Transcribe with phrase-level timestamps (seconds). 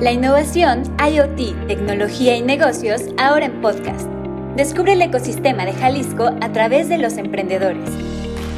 [0.00, 4.06] La innovación, IoT, tecnología y negocios ahora en podcast.
[4.54, 7.90] Descubre el ecosistema de Jalisco a través de los emprendedores.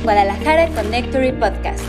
[0.02, 1.82] Guadalajara Connectory Podcast.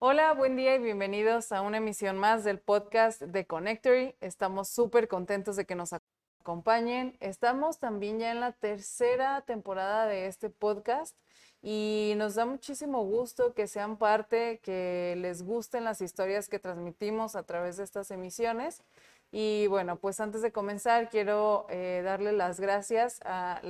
[0.00, 4.16] Hola, buen día y bienvenidos a una emisión más del podcast de Connectory.
[4.20, 7.16] Estamos súper contentos de que nos acompañen.
[7.20, 11.16] Estamos también ya en la tercera temporada de este podcast
[11.62, 17.34] y nos da muchísimo gusto que sean parte, que les gusten las historias que transmitimos
[17.34, 18.82] a través de estas emisiones.
[19.30, 23.60] Y bueno, pues antes de comenzar, quiero eh, darle las gracias a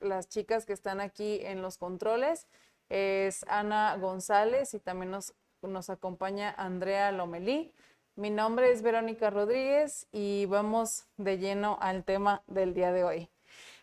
[0.00, 2.46] las chicas que están aquí en los controles.
[2.88, 7.72] Es Ana González y también nos, nos acompaña Andrea Lomelí.
[8.16, 13.30] Mi nombre es Verónica Rodríguez y vamos de lleno al tema del día de hoy.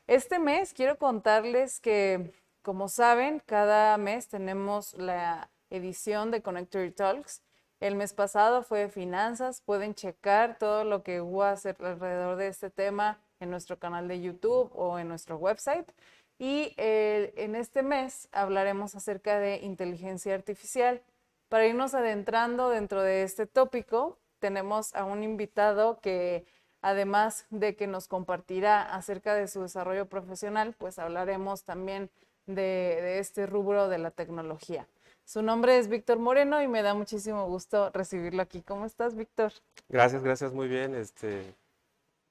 [0.06, 7.44] Este mes quiero contarles que como saben, cada mes tenemos la edición de Connectory Talks.
[7.82, 9.62] El mes pasado fue finanzas.
[9.62, 14.72] Pueden checar todo lo que hubo alrededor de este tema en nuestro canal de YouTube
[14.74, 15.92] o en nuestro website.
[16.40, 21.02] Y eh, en este mes hablaremos acerca de inteligencia artificial.
[21.50, 26.46] Para irnos adentrando dentro de este tópico, tenemos a un invitado que
[26.82, 32.10] además de que nos compartirá acerca de su desarrollo profesional, pues hablaremos también
[32.46, 34.88] de, este rubro de la tecnología.
[35.26, 38.62] Su nombre es Víctor Moreno y me da muchísimo gusto recibirlo aquí.
[38.62, 39.54] ¿Cómo estás, Víctor?
[39.88, 40.96] Gracias, gracias, muy bien.
[40.96, 41.56] Este,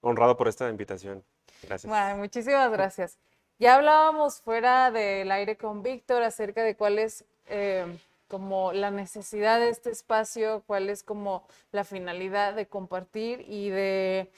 [0.00, 1.24] honrado por esta invitación.
[1.62, 1.88] Gracias.
[1.88, 3.18] Bueno, muchísimas gracias.
[3.58, 7.86] Ya hablábamos fuera del aire con Víctor acerca de cuál es eh,
[8.28, 14.30] como la necesidad de este espacio, cuál es como la finalidad de compartir y de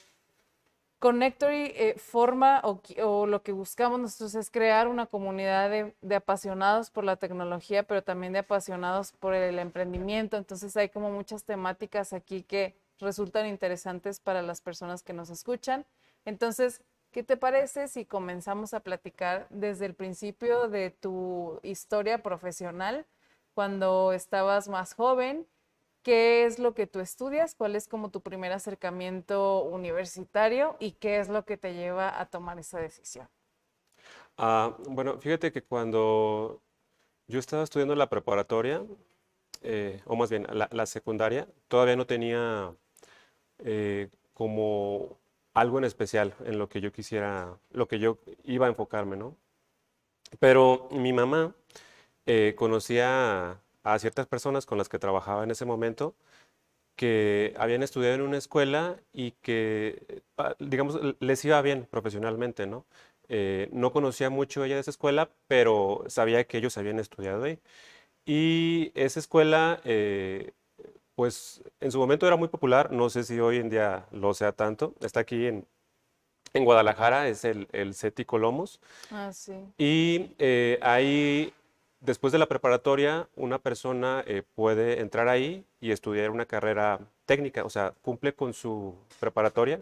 [1.04, 7.04] Connectory eh, forma o, lo que buscamos nosotros es crear una comunidad de, apasionados por
[7.04, 10.38] la tecnología, pero también de apasionados por el emprendimiento.
[10.38, 15.84] Entonces hay como muchas temáticas aquí que resultan interesantes para las personas que nos escuchan.
[16.24, 16.80] Entonces,
[17.10, 23.04] ¿qué te parece si comenzamos a platicar desde el principio de tu historia profesional,
[23.52, 25.46] cuando estabas más joven?
[26.04, 31.18] Qué es lo que tú estudias, cuál es como tu primer acercamiento universitario y qué
[31.18, 33.26] es lo que te lleva a tomar esa decisión.
[34.36, 36.60] Ah, bueno, fíjate que cuando
[37.26, 38.84] yo estaba estudiando la preparatoria,
[39.62, 42.74] eh, o más bien la, secundaria, todavía no tenía
[43.60, 45.18] eh, como
[45.54, 49.36] algo en especial en lo que yo quisiera, lo que yo iba a enfocarme, ¿no?
[50.38, 51.54] Pero mi mamá
[52.26, 56.14] eh, conocía a ciertas personas con las que trabajaba en ese momento
[56.96, 60.22] que habían estudiado en una escuela y que,
[60.58, 62.84] digamos, les iba bien profesionalmente, ¿no?
[63.28, 67.58] Eh, no conocía mucho ella de esa escuela, pero sabía que ellos habían estudiado ahí.
[68.26, 70.52] Y esa escuela, eh,
[71.14, 74.52] pues en su momento era muy popular, no sé si hoy en día lo sea
[74.52, 75.66] tanto, está aquí en,
[76.52, 78.80] en Guadalajara, es el, el CETI Colomos.
[79.10, 79.54] Ah, sí.
[79.78, 81.52] Y eh, ahí
[82.04, 87.64] después de la preparatoria, una persona eh, puede entrar ahí y estudiar una carrera técnica,
[87.64, 89.80] o sea, cumple con su preparatoria,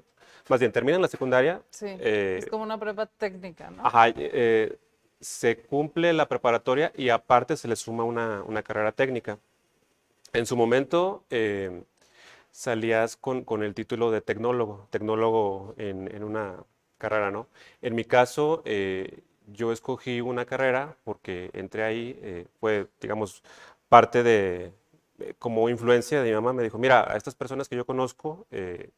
[0.48, 1.62] más bien termina en la secundaria.
[1.70, 3.84] Sí, eh, es como una prepa técnica, ¿no?
[3.84, 4.76] Ajá, eh,
[5.20, 9.38] se cumple la preparatoria y aparte se le suma una, una carrera técnica.
[10.32, 11.24] En su momento
[12.50, 16.56] salías con, con, el título de tecnólogo, tecnólogo en, en, una
[16.98, 17.46] carrera, ¿no?
[17.82, 18.62] En mi caso,
[19.52, 23.42] yo escogí una carrera porque entré ahí, eh, fue, digamos,
[23.88, 24.72] parte de,
[25.18, 28.46] eh, como influencia de mi mamá, me dijo, mira, a estas personas que yo conozco,
[28.50, 28.90] eh,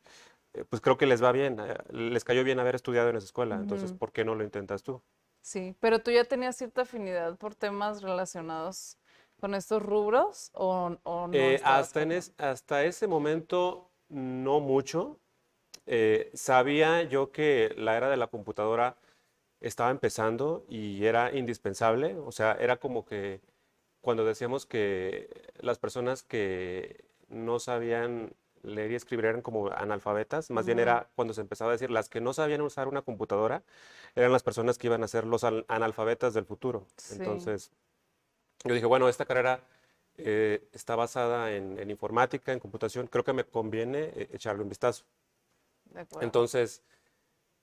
[0.68, 1.56] pues creo que les va bien,
[1.90, 5.02] les cayó bien haber estudiado en esa escuela, entonces, ¿por qué no lo intentas tú?
[5.42, 8.96] Sí, pero tú ya tenías cierta afinidad por temas relacionados
[9.40, 11.38] con estos rubros o, no?
[11.64, 15.18] hasta, en hasta ese momento, no mucho.
[16.34, 18.96] sabía yo que la era de la computadora
[19.66, 23.40] estaba empezando y era indispensable, o sea, era como que
[24.00, 25.28] cuando decíamos que
[25.60, 31.34] las personas que no sabían leer y escribir eran como analfabetas, más bien era cuando
[31.34, 33.62] se empezaba a decir las que no sabían usar una computadora
[34.14, 36.86] eran las personas que iban a ser los analfabetas del futuro.
[37.12, 37.70] Entonces,
[38.64, 39.60] yo dije, bueno, esta carrera
[40.16, 45.04] eh, está basada en, informática, en computación, creo que me conviene eh, echarle un vistazo.
[46.20, 46.82] Entonces,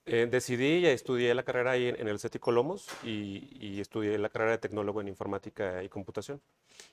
[0.04, 4.52] eh, decidí y estudié la carrera ahí en, el CETI Colomos y, estudié la carrera
[4.52, 6.40] de tecnólogo en informática y computación.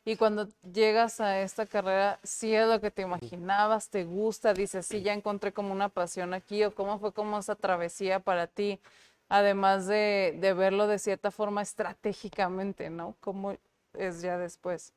[0.06, 3.90] Y cuando llegas a esta carrera, ¿sí es lo que te imaginabas?
[3.90, 4.54] ¿Te gusta?
[4.54, 8.46] Dices, sí, ya encontré como una pasión aquí o cómo fue como esa travesía para
[8.46, 8.80] ti,
[9.28, 13.16] además de, verlo de cierta forma estratégicamente, ¿no?
[13.22, 13.58] ¿Cómo
[13.94, 14.94] es ya después?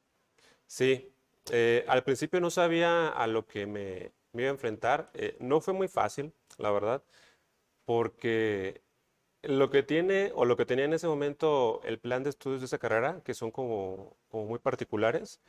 [0.66, 1.10] Sí,
[1.50, 5.10] eh, al principio no sabía a lo que me, me iba a enfrentar.
[5.14, 7.02] Eh, no fue muy fácil, la verdad,
[7.84, 8.82] porque
[9.42, 12.66] lo que tiene o lo que tenía en ese momento el plan de estudios de
[12.66, 15.40] esa carrera, que son como, como muy particulares,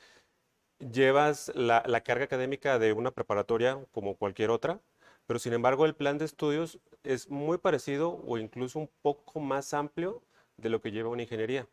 [0.79, 4.81] llevas la, la carga académica de una preparatoria como cualquier otra,
[5.25, 9.73] pero sin embargo el plan de estudios es muy parecido o incluso un poco más
[9.73, 10.21] amplio
[10.57, 11.67] de lo que lleva una ingeniería.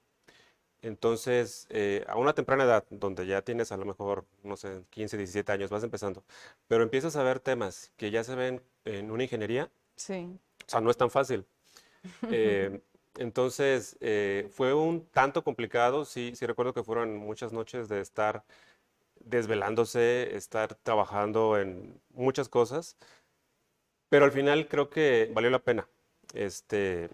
[0.83, 5.17] Entonces, eh, a una temprana edad, donde ya tienes a lo mejor, no sé, 15,
[5.19, 6.25] 17 años, vas empezando,
[6.69, 10.41] pero empiezas a ver temas que ya se ven en una ingeniería, Sí.
[10.71, 11.45] O sea, no es tan fácil.
[12.31, 12.81] Eh,
[13.19, 18.45] entonces, eh, fue un tanto complicado, sí, sí recuerdo que fueron muchas noches de estar
[19.19, 22.97] desvelándose, estar trabajando en muchas cosas,
[24.09, 25.89] pero al final creo que valió la pena.
[26.35, 27.11] Este,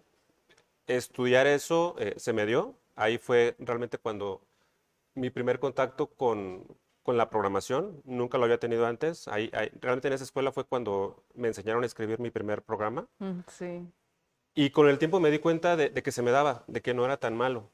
[0.87, 2.75] estudiar eso eh, se me dio.
[2.95, 4.43] Ahí fue realmente cuando
[5.15, 6.67] mi primer contacto con,
[7.07, 8.03] con la programación.
[8.05, 9.27] Nunca lo había tenido antes.
[9.29, 13.07] Ahí, ahí- realmente en esa escuela fue cuando me enseñaron a escribir mi primer programa.
[13.21, 13.87] Mm, Sí.
[14.55, 16.93] Y con el tiempo me di cuenta de, de que se me daba, de que
[16.95, 17.71] no era tan malo.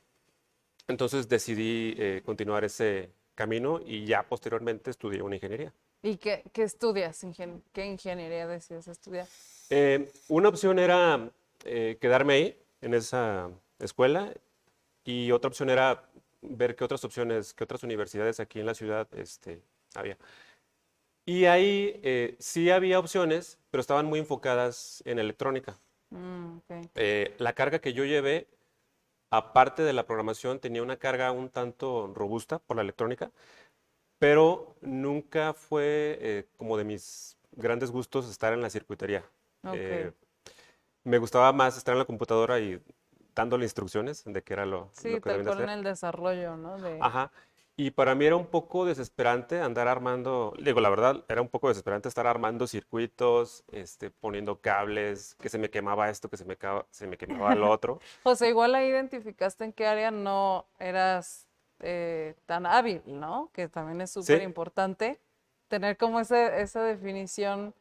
[0.88, 5.72] Entonces decidí eh, continuar ese camino y ya posteriormente estudié una ingeniería.
[6.02, 7.22] ¿Y qué, qué estudias?
[7.24, 9.26] Ingen- ¿Qué ingeniería decides estudiar?
[9.70, 11.30] Eh, una opción era
[11.64, 13.48] eh, quedarme ahí, en esa
[13.78, 14.34] escuela,
[15.04, 16.08] y otra opción era
[16.42, 19.62] ver qué otras opciones, qué otras universidades aquí en la ciudad este,
[19.94, 20.18] había.
[21.24, 25.78] Y ahí eh, sí había opciones, pero estaban muy enfocadas en electrónica.
[26.10, 26.88] Mm, ok.
[26.96, 28.48] Eh, la carga que yo llevé,
[29.30, 33.30] aparte de la programación, tenía una carga un tanto robusta por la electrónica,
[34.18, 39.24] pero nunca fue eh, como de mis grandes gustos estar en la circuitería.
[39.64, 39.74] Ok.
[39.74, 40.12] Eh,
[41.04, 42.80] me gustaba más estar en la computadora y
[43.34, 45.68] dándole instrucciones de qué era lo, Sí, lo que debían hacer.
[45.70, 46.78] el desarrollo, ¿no?
[46.78, 47.30] De, Ajá.
[47.74, 51.68] Y para mí era un poco desesperante andar armando, digo, la verdad, era un poco
[51.68, 56.56] desesperante estar armando circuitos, este, poniendo cables, que se me quemaba esto, que se me,
[56.90, 57.98] se me quemaba lo otro.
[58.22, 61.46] José, igual ahí identificaste en qué área no eras
[61.80, 63.50] eh, tan hábil, ¿no?
[63.52, 64.44] Que también es súper Sí.
[64.44, 65.18] importante
[65.68, 67.74] tener como ese- esa definición,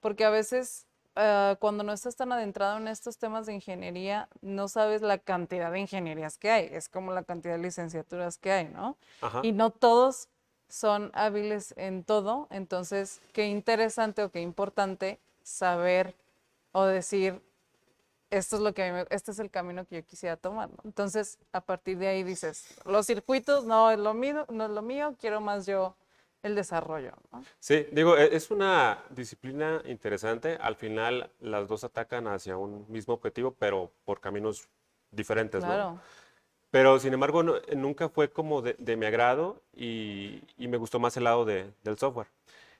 [0.00, 0.86] porque a veces
[1.18, 5.70] ah, cuando no estás tan adentrado en estos temas de ingeniería, no sabes la cantidad
[5.70, 8.96] de ingenierías que hay, es como la cantidad de licenciaturas que hay, ¿no?
[9.20, 9.40] Ajá.
[9.42, 10.28] Y no todos
[10.70, 16.14] son hábiles en todo, entonces qué interesante o qué importante saber
[16.72, 17.42] o decir,
[18.30, 20.68] esto es lo que a mí me- este es el camino que yo quisiera tomar,
[20.68, 20.76] ¿no?
[20.84, 24.82] Entonces, a partir de ahí dices, los circuitos no es lo mío, no es lo
[24.82, 25.94] mío, quiero más yo
[26.42, 27.44] el desarrollo, ¿no?
[27.60, 30.56] Sí, digo, e- es una disciplina interesante.
[30.60, 34.68] Al final, las dos atacan hacia un mismo objetivo, pero por caminos
[35.10, 35.72] diferentes, ¿no?
[35.72, 36.00] Claro.
[36.70, 40.98] Pero sin embargo, no- nunca fue como de, de mi agrado y, y me gustó
[41.00, 42.28] más el lado de- del software.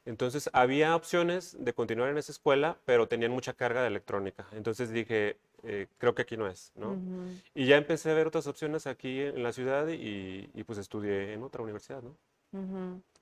[0.05, 4.47] Entonces, había opciones de continuar en esa escuela, pero tenían mucha carga de electrónica.
[4.53, 6.93] Entonces dije, eh, creo que aquí no es, ¿no?
[6.93, 7.35] Ujú.
[7.55, 11.33] Y ya empecé a ver otras opciones aquí en la ciudad y, y, pues estudié
[11.35, 12.17] en otra universidad, ¿no?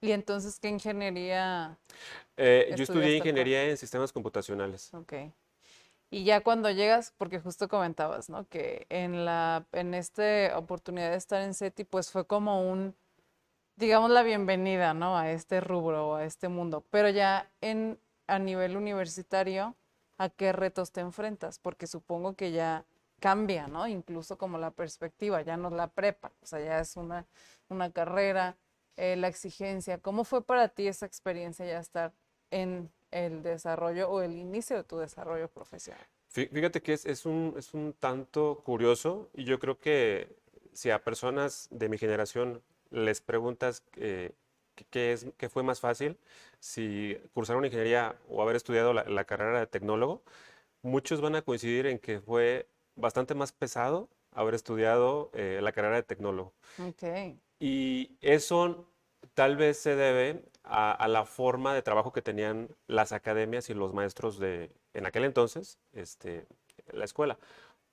[0.01, 1.79] Y entonces, ¿qué ingeniería?
[2.37, 4.93] Eh, yo estudié ingeniería en sistemas computacionales.
[4.95, 5.15] Ok.
[6.11, 8.49] Y ya cuando llegas, porque justo comentabas, ¿no?
[8.49, 12.95] Que en la, en esta oportunidad de estar en SETI, pues fue como un,
[13.77, 15.19] digamos, la bienvenida, ¿no?
[15.19, 16.85] A este rubro, a este mundo.
[16.91, 19.75] Pero ya en, a nivel universitario,
[20.19, 21.59] ¿a qué retos te enfrentas?
[21.59, 22.85] Porque supongo que ya
[23.19, 23.89] cambia, ¿no?
[23.89, 27.27] Incluso como la perspectiva, ya no es la prepa, o sea, ya es una,
[27.69, 28.57] una carrera,
[28.97, 29.99] eh, la exigencia.
[29.99, 32.13] ¿Cómo fue para ti esa experiencia ya estar
[32.51, 36.05] en el desarrollo o el inicio de tu desarrollo profesional?
[36.33, 40.29] Fí- Fíjate que es, es un, es un tanto curioso y yo creo que
[40.73, 44.33] si a personas de mi generación les preguntas eh,
[44.91, 46.19] qué, es, qué fue más fácil,
[46.61, 50.23] si cursar una ingeniería o haber estudiado la carrera de tecnólogo,
[50.83, 55.97] muchos van a coincidir en que fue bastante más pesado haber estudiado eh, la carrera
[55.97, 56.53] de tecnólogo.
[56.79, 57.03] Ok.
[57.59, 58.87] Y eso
[59.35, 63.75] tal vez se debe a, a la forma de trabajo que tenían las academias y
[63.75, 66.47] los maestros de, en aquel entonces, este,
[66.93, 67.39] la escuela,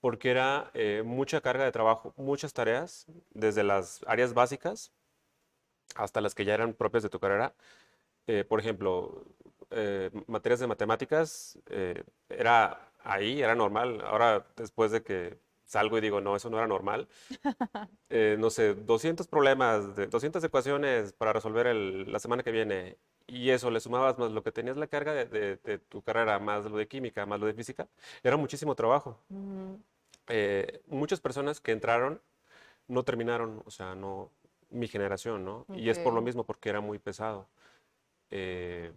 [0.00, 4.92] porque era eh, mucha carga de trabajo, muchas tareas, desde las áreas básicas
[5.96, 7.54] hasta las que ya eran propias de tu carrera.
[8.26, 9.24] Eh, por ejemplo,
[9.70, 14.00] eh, materias de matemáticas, eh, era ahí, era normal.
[14.02, 17.08] Ahora, después de que salgo y digo, no, eso no era normal,
[18.10, 22.98] eh, no sé, 200 problemas, de, 200 ecuaciones para resolver el- la semana que viene,
[23.26, 26.38] y eso le sumabas más lo que tenías la carga de, de- de tu carrera,
[26.38, 27.88] más lo de química, más lo de física,
[28.22, 29.18] era muchísimo trabajo.
[30.28, 32.20] Eh, muchas personas que entraron
[32.88, 34.30] no terminaron, o sea, no,
[34.70, 35.66] mi generación, ¿no?
[35.74, 37.48] Y es por lo mismo, porque era muy pesado.
[38.30, 38.92] Eh,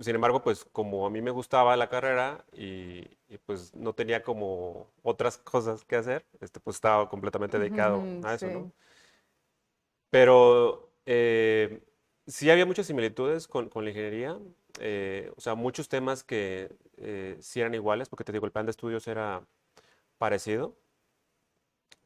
[0.00, 4.22] sin embargo, pues como a mí me gustaba la carrera y, y, pues no tenía
[4.22, 8.50] como otras cosas que hacer, este, pues estaba completamente dedicado Ujú, a eso, sí.
[8.50, 8.72] ¿no?
[10.10, 11.82] Pero eh,
[12.26, 14.38] sí había muchas similitudes con, con la ingeniería,
[14.80, 18.66] eh, o sea, muchos temas que eh, sí eran iguales, porque te digo, el plan
[18.66, 19.46] de estudios era
[20.18, 20.76] parecido.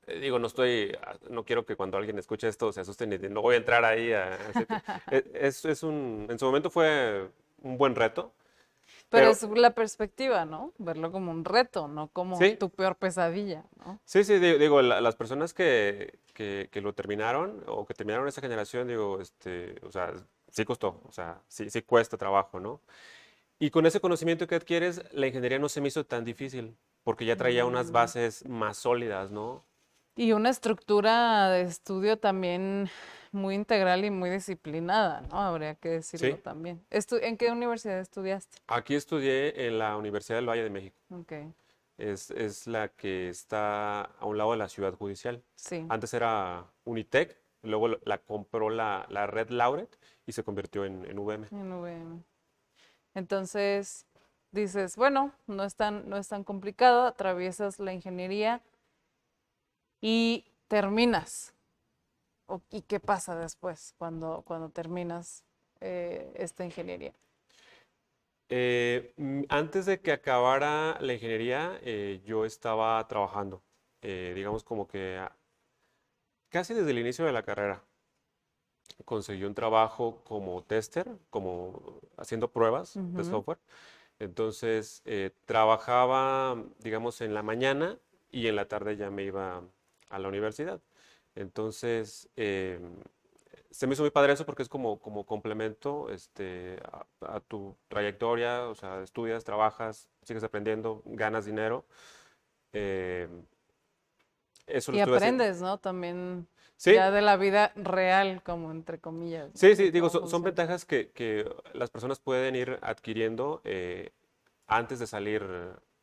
[0.06, 3.18] Eh, digo, no estoy, ah, no quiero que cuando alguien escuche esto se asusten y
[3.18, 6.38] de, no voy a entrar ahí a, a ese te- e- Es, es un, en
[6.38, 7.30] su momento fue
[7.62, 8.32] un buen reto.
[9.08, 10.72] Pero Pero- es la perspectiva, ¿no?
[10.78, 12.56] Verlo como un reto, no como Sí.
[12.56, 14.00] tu peor pesadilla, ¿no?
[14.04, 18.26] Sí, sí, digo, digo, la- las personas que, que, que lo terminaron o que terminaron
[18.28, 20.12] esa generación, digo, este, o sea,
[20.50, 22.80] sí costó, o sea, sí, sí cuesta trabajo, ¿no?
[23.58, 27.24] Y con ese conocimiento que adquieres, la ingeniería no se me hizo tan difícil, porque
[27.24, 27.92] ya traía unas Mm.
[27.92, 29.64] bases más sólidas, ¿no?
[30.14, 32.90] Y una estructura de estudio también
[33.32, 35.38] muy integral y muy disciplinada, ¿no?
[35.40, 36.42] Habría que decirlo Sí.
[36.42, 36.84] también.
[36.90, 38.58] Estu- ¿En qué universidad estudiaste?
[38.66, 40.96] Aquí estudié en la Universidad del Valle de México.
[41.10, 41.32] Ok,
[41.96, 45.42] Es, es la que está a un lado de la ciudad judicial.
[45.56, 45.86] sí.
[45.88, 51.18] Antes era Unitec, luego la compró la, la red Lauret y se convirtió en, en
[51.18, 51.46] VM.
[51.52, 52.22] En VM.
[53.14, 54.06] Entonces,
[54.50, 58.62] dices, bueno, no es tan, no es tan complicado, atraviesas la ingeniería
[60.02, 61.54] y terminas.
[62.48, 65.44] O- ¿Y qué pasa después cuando, cuando terminas
[65.80, 67.14] eh, esta ingeniería?
[68.48, 73.62] Eh, mm, antes de que acabara la ingeniería, eh, yo estaba trabajando,
[74.02, 75.18] digamos como que
[76.50, 77.82] casi desde el inicio de la carrera.
[79.04, 83.58] Conseguí un trabajo como tester, como haciendo pruebas de software.
[84.18, 85.02] Entonces,
[85.46, 87.98] trabajaba, digamos, en la mañana
[88.30, 89.62] y en la tarde ya me iba
[90.12, 90.80] a la universidad.
[91.34, 92.80] Entonces, eh,
[93.70, 97.76] se me hizo muy padre eso porque es como, como complemento este, a, a tu
[97.88, 101.86] trayectoria, o sea, estudias, trabajas, sigues aprendiendo, ganas dinero.
[102.72, 103.28] eh,
[104.66, 105.44] eso lo Y haciendo.
[105.44, 105.78] aprendes, ¿no?
[105.78, 109.48] También Sí, ya de la vida real, como entre comillas.
[109.48, 109.60] ¿no?
[109.60, 114.10] Sí, sí, digo, son, ventajas que, que las personas pueden ir adquiriendo eh,
[114.66, 115.42] antes de salir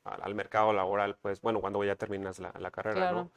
[0.03, 3.15] al, al mercado laboral, pues bueno, cuando ya terminas la, la carrera, Claro.
[3.15, 3.31] ¿no?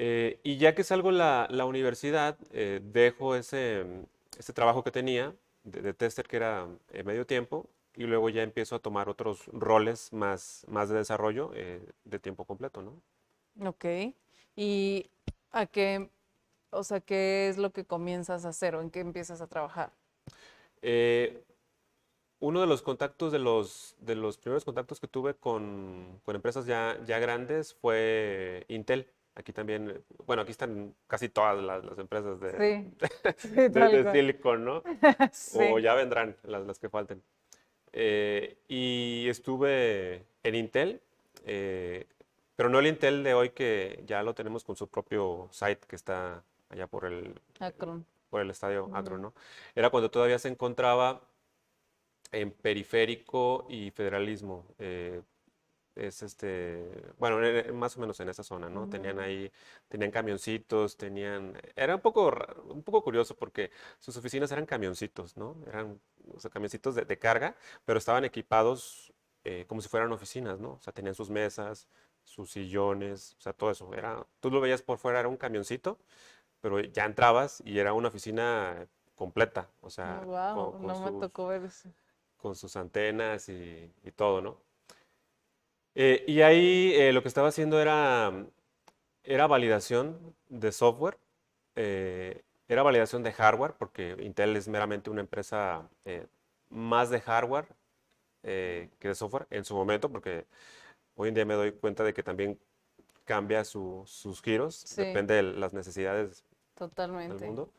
[0.00, 3.84] Eh, y ya que salgo la, la universidad, eh, dejo ese,
[4.38, 8.44] ese trabajo que tenía de, de tester que era eh, medio tiempo y luego ya
[8.44, 11.50] empiezo a tomar otros roles más, más de desarrollo
[12.04, 12.92] de tiempo completo, ¿no?
[13.68, 14.14] Ok.
[14.54, 15.10] ¿Y
[15.50, 16.08] a qué,
[16.70, 19.90] o sea, qué es lo que comienzas a hacer o en qué empiezas a trabajar?
[22.38, 26.66] Uno de los contactos, de los, de los primeros contactos que tuve con, con empresas
[26.66, 29.08] ya, ya grandes fue Intel.
[29.38, 32.50] Aquí también, bueno, aquí están casi todas las, las empresas de,
[33.38, 34.12] Sí, de- de cual.
[34.12, 34.82] Silicon, ¿no?
[35.32, 35.58] Sí.
[35.62, 37.22] O ya vendrán las, las que falten.
[37.92, 41.00] Eh, y estuve en Intel,
[41.46, 42.06] eh,
[42.56, 45.94] pero no el Intel de hoy que ya lo tenemos con su propio site que
[45.94, 48.04] está allá por el, Akron.
[48.30, 49.22] por el estadio Akron.
[49.22, 49.34] ¿no?
[49.76, 51.20] Era cuando todavía se encontraba
[52.32, 54.66] en periférico y federalismo.
[54.80, 55.22] eh,
[55.98, 56.84] es este,
[57.18, 58.88] bueno, en- en- más o menos en esa zona, ¿no?
[58.88, 59.20] Tenían Mm.
[59.20, 59.50] ahí,
[59.88, 62.32] tenían camioncitos, tenían, era un poco,
[62.68, 65.56] un poco curioso porque sus oficinas eran camioncitos, ¿no?
[65.66, 66.00] Eran,
[66.34, 69.12] o sea, camioncitos de, de carga, pero estaban equipados
[69.44, 70.72] eh, como si fueran oficinas, ¿no?
[70.74, 71.88] O sea, tenían sus mesas,
[72.24, 73.92] sus sillones, o sea, todo eso.
[73.94, 75.98] Era, tú lo veías por fuera, era un camioncito,
[76.60, 81.12] pero ya entrabas y era una oficina completa, o sea, wow, con, con no me
[81.12, 81.88] sus, tocó ver eso.
[82.36, 84.60] con sus antenas y, y todo, ¿no?
[86.00, 88.32] Eh, y ahí eh, lo que estaba haciendo era,
[89.24, 91.18] era validación de software,
[91.74, 96.26] eh, era validación de hardware, porque Intel es meramente una empresa eh,
[96.70, 97.66] más de hardware
[98.44, 100.46] eh, que de software en su momento, porque
[101.16, 102.60] hoy en día me doy cuenta de que también
[103.24, 105.02] cambia su- sus giros, Sí.
[105.02, 106.44] depende de las necesidades
[106.76, 107.44] del Totalmente.
[107.44, 107.72] mundo.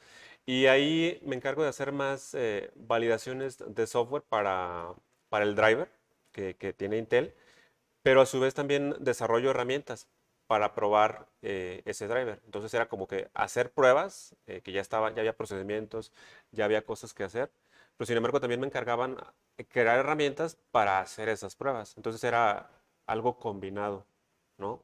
[0.45, 4.93] Y ahí me encargo de hacer más eh, validaciones de software para,
[5.29, 5.89] para el driver
[6.33, 7.33] que, que tiene Intel,
[8.03, 10.07] pero a su vez también desarrollo herramientas
[10.47, 12.41] para probar eh, ese driver.
[12.45, 16.11] Entonces era como que hacer pruebas, eh, que ya estaba, ya había procedimientos,
[16.51, 17.51] ya había cosas que hacer,
[17.97, 19.17] pero sin embargo también me encargaban
[19.69, 21.95] crear herramientas para hacer esas pruebas.
[21.97, 22.69] Entonces era
[23.07, 24.05] algo combinado,
[24.57, 24.83] ¿no?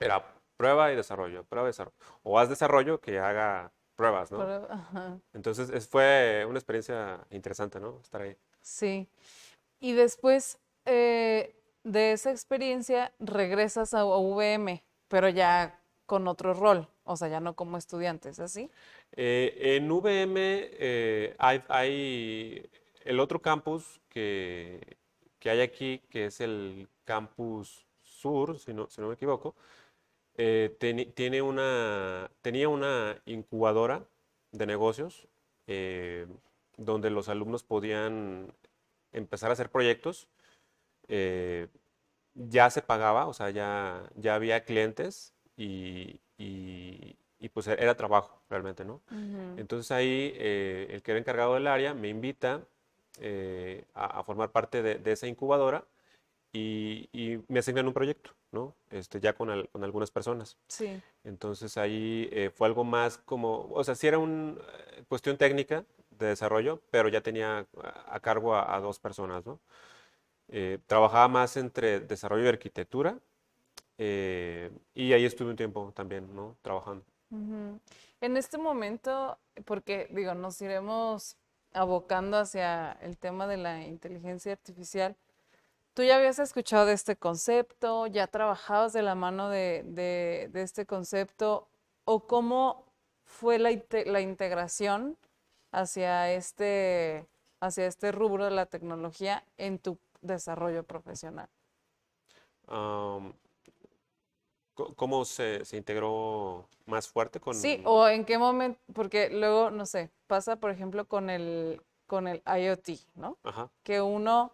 [0.00, 0.24] Era
[0.56, 1.96] prueba y desarrollo, prueba y desarrollo.
[2.22, 4.52] O haz desarrollo que haga pruebas, ¿no?
[4.70, 8.00] Ajá, Entonces es- fue una experiencia interesante, ¿no?
[8.02, 8.36] Estar ahí.
[8.60, 9.08] sí.
[9.80, 11.54] Y después eh,
[11.84, 17.54] de esa experiencia regresas a UVM, pero ya con otro rol, o sea, ya no
[17.54, 18.70] como estudiantes, ¿así?
[19.12, 22.70] Eh, en VM eh, hay,
[23.04, 24.96] el otro campus que,
[25.38, 29.54] que hay aquí, que es el campus sur, si no, si no me equivoco,
[30.36, 30.76] eh,
[31.42, 34.04] una, tenía una incubadora
[34.52, 35.28] de negocios
[36.76, 38.52] donde los alumnos podían
[39.12, 40.28] empezar a hacer proyectos.
[41.08, 41.68] Eh,
[42.34, 47.16] ya se pagaba, o sea, ya, ya había clientes y, y,
[47.52, 49.02] pues era trabajo realmente, ¿no?
[49.56, 52.66] Entonces ahí el que era encargado del área me invita
[53.94, 55.84] a, formar parte de, de esa incubadora
[56.54, 58.74] y, me asignan un proyecto, ¿no?
[58.90, 60.56] Este, ya con, algunas personas.
[60.68, 61.00] Sí.
[61.24, 65.84] Entonces ahí eh, fue algo más como, o sea, sí era una eh, cuestión técnica
[66.10, 67.66] de desarrollo, pero ya tenía
[68.06, 69.58] a, cargo a, dos personas, ¿no?
[70.48, 73.18] Eh, trabajaba más entre desarrollo y arquitectura
[73.96, 76.56] y ahí estuve un tiempo también, ¿no?
[76.62, 77.04] Trabajando.
[78.20, 81.36] En este momento, porque digo, nos iremos
[81.72, 85.16] abocando hacia el tema de la inteligencia artificial,
[85.94, 88.08] ¿Tú ya habías escuchado de este concepto?
[88.08, 91.68] ¿Ya trabajabas de la mano de, este concepto?
[92.04, 92.84] ¿O cómo
[93.24, 93.70] fue la,
[94.20, 95.16] integración
[95.70, 97.26] hacia este,
[97.60, 101.48] hacia este rubro de la tecnología en tu desarrollo profesional?
[104.96, 107.54] ¿Cómo se, integró más fuerte con...?
[107.54, 112.26] Sí, o en qué momento, porque luego, no sé, pasa por ejemplo con el, con
[112.26, 113.38] el IoT, ¿no?
[113.44, 113.70] Ajá.
[113.84, 114.52] Que uno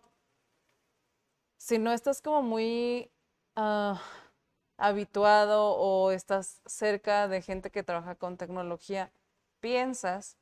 [1.60, 3.12] si no estás como muy
[3.54, 4.02] ah,
[4.78, 9.12] habituado o estás cerca de gente que trabaja con tecnología,
[9.60, 10.38] piensas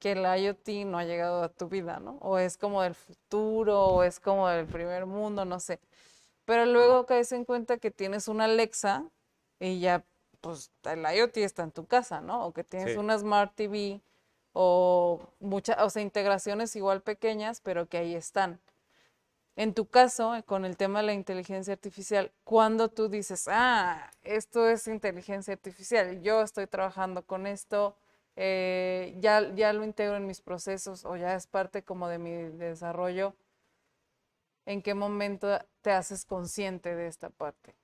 [0.00, 2.18] que el IoT no ha llegado a tu vida, ¿no?
[2.20, 5.80] O es como del futuro, o es como del primer mundo, no sé.
[6.46, 9.04] Pero luego caes en cuenta que tienes una Alexa
[9.60, 10.04] y ya,
[10.40, 12.46] pues el IoT está en tu casa, ¿no?
[12.46, 14.00] O que tienes una Smart TV
[14.52, 18.60] o muchas, o sea, integraciones igual pequeñas, pero que ahí están.
[19.56, 24.10] En tu caso, eh, con el tema de la inteligencia artificial, cuando tú dices, ah,
[24.22, 27.96] esto es inteligencia artificial, yo estoy trabajando con esto,
[28.36, 32.30] eh, ya, ya lo integro en mis procesos o ya es parte como de mi
[32.30, 33.34] desarrollo,
[34.66, 37.74] ¿en qué momento te haces consciente de esta parte?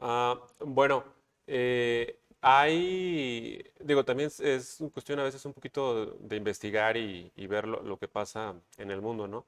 [0.00, 1.04] Ah, bueno,
[1.46, 7.82] eh, hay, digo, también es, cuestión a veces un poquito de investigar y, ver lo,
[7.82, 9.46] lo, que pasa en el mundo, ¿no?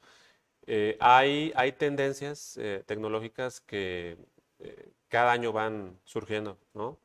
[0.67, 4.17] Eh, hay, hay tendencias eh, tecnológicas que
[4.61, 6.99] eh, cada año van surgiendo, ¿no?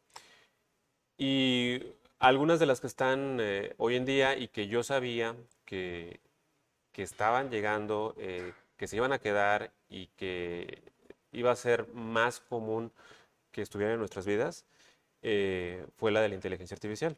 [1.18, 1.82] Y
[2.20, 3.40] algunas de las que están
[3.78, 6.20] hoy en día y que yo sabía que,
[6.92, 8.16] que estaban llegando,
[8.78, 10.84] que se iban a quedar y que
[11.32, 12.92] iba a ser más común
[13.52, 14.66] que estuvieran en nuestras vidas,
[15.22, 17.18] fue la de la inteligencia artificial.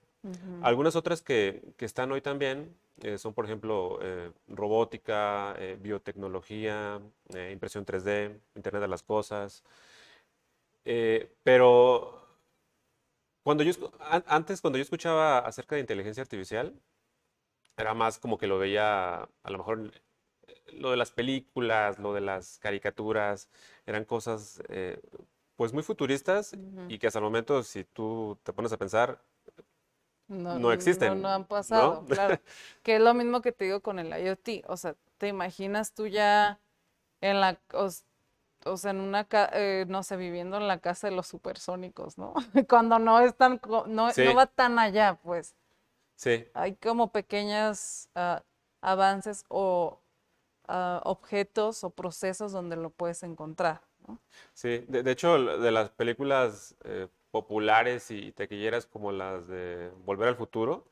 [0.62, 7.00] Algunas otras que, que, están hoy también eh, son, por ejemplo, eh, robótica, eh, biotecnología,
[7.52, 9.64] impresión 3D, Internet de las Cosas.
[11.44, 12.27] pero
[13.48, 13.72] cuando yo,
[14.28, 16.74] antes, cuando yo escuchaba acerca de inteligencia artificial,
[17.78, 19.94] era más como que lo veía, a lo mejor,
[20.74, 23.48] lo de las películas, lo de las caricaturas,
[23.86, 24.62] eran cosas
[25.56, 26.58] pues muy futuristas
[26.90, 29.22] y que hasta el momento, si tú te pones a pensar,
[30.28, 31.22] no, existen.
[31.22, 32.42] No, han pasado, claro.
[32.84, 34.66] que es lo mismo que te digo con el IoT.
[34.68, 36.60] O sea, te imaginas tú ya
[37.22, 38.06] en la, o, sea,
[38.86, 42.34] en una, eh, no sé, viviendo en la casa de los supersónicos, ¿no?
[42.69, 45.56] Cuando no es tan, no, va tan allá, pues.
[46.15, 46.45] Sí.
[46.53, 48.43] Hay como pequeños ah,
[48.82, 50.01] avances o
[50.67, 53.82] ah, objetos o procesos donde lo puedes encontrar.
[54.08, 54.19] ¿no?
[54.53, 60.36] Sí, de, hecho, de las películas eh, populares y tequilleras como las de Volver al
[60.36, 60.88] Futuro,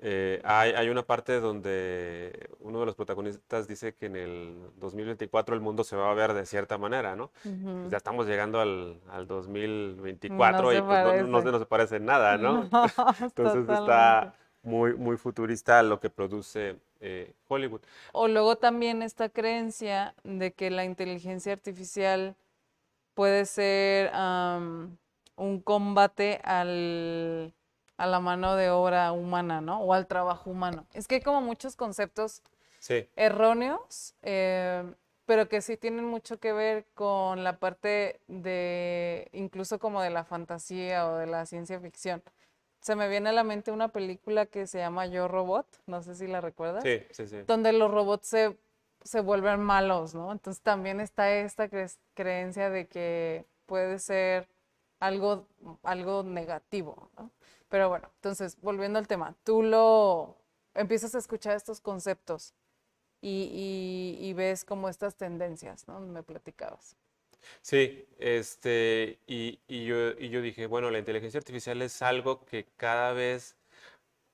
[0.00, 5.60] eh, hay, una parte donde uno de los protagonistas dice que en el 2024 el
[5.60, 7.30] mundo se va a ver de cierta manera, ¿no?
[7.42, 12.68] Pues ya estamos llegando al, 2024 y pues no, se parece nada, ¿no?
[13.20, 17.80] Entonces está muy, muy futurista lo que produce eh, Hollywood.
[18.12, 22.36] O luego también esta creencia de que la inteligencia artificial
[23.14, 27.52] puede ser un combate al,
[27.98, 29.80] a la mano de obra humana, ¿no?
[29.80, 30.86] O al trabajo humano.
[30.94, 32.42] Es que hay como muchos conceptos
[33.16, 34.84] erróneos, eh,
[35.26, 40.24] pero que sí tienen mucho que ver con la parte de, incluso como de la
[40.24, 42.22] fantasía o de la ciencia ficción.
[42.80, 46.14] Se me viene a la mente una película que se llama Yo Robot, no sé
[46.14, 46.84] si la recuerdas.
[46.84, 47.38] Sí, sí, sí.
[47.48, 48.56] Donde los robots se,
[49.02, 50.30] se vuelven malos, ¿no?
[50.30, 51.68] Entonces también está esta
[52.14, 54.48] creencia de que puede ser
[55.00, 55.48] algo,
[55.82, 57.10] algo negativo.
[57.18, 57.32] ¿no?
[57.68, 60.36] Pero bueno, entonces, volviendo al tema, tú lo
[60.74, 62.54] empiezas a escuchar estos conceptos
[63.22, 66.00] y, y, y ves como estas tendencias, ¿no?
[66.00, 66.96] Me platicabas.
[67.62, 72.66] Sí, este, y, y yo, y yo dije, bueno, la inteligencia artificial es algo que
[72.76, 73.56] cada vez,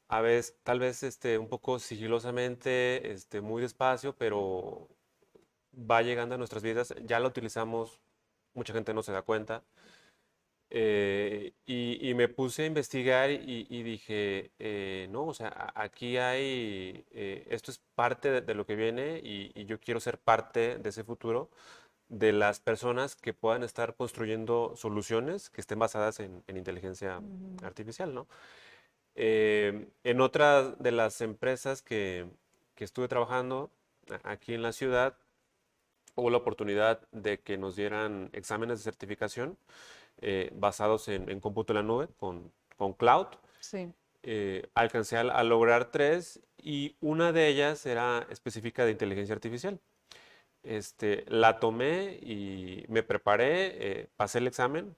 [0.09, 4.88] a veces, tal vez este, un poco sigilosamente, este, muy despacio, pero
[5.75, 8.01] va llegando a nuestras vidas, ya la utilizamos,
[8.55, 9.64] mucha gente no se da cuenta.
[10.70, 16.16] Eh, y, y me puse a investigar y, y dije, eh, no, o sea, aquí
[16.18, 20.18] hay, eh, esto es parte de, de lo que viene y, y yo quiero ser
[20.18, 21.50] parte de ese futuro
[22.09, 27.66] de las personas que puedan estar construyendo soluciones que estén basadas en, en inteligencia Ujú.
[27.66, 28.29] artificial, ¿no?
[29.16, 32.27] Eh, en otra de las empresas que,
[32.74, 33.70] que estuve trabajando
[34.24, 35.16] aquí en la ciudad,
[36.16, 39.59] hubo la oportunidad de que nos dieran exámenes de certificación
[40.20, 43.27] eh, basados en, en cómputo en la nube con, con cloud.
[43.61, 43.92] Sí.
[44.22, 49.81] Eh, alcancé a, a lograr tres y una de ellas era específica de inteligencia artificial.
[50.62, 54.96] Este, la tomé y me preparé, eh, pasé el examen,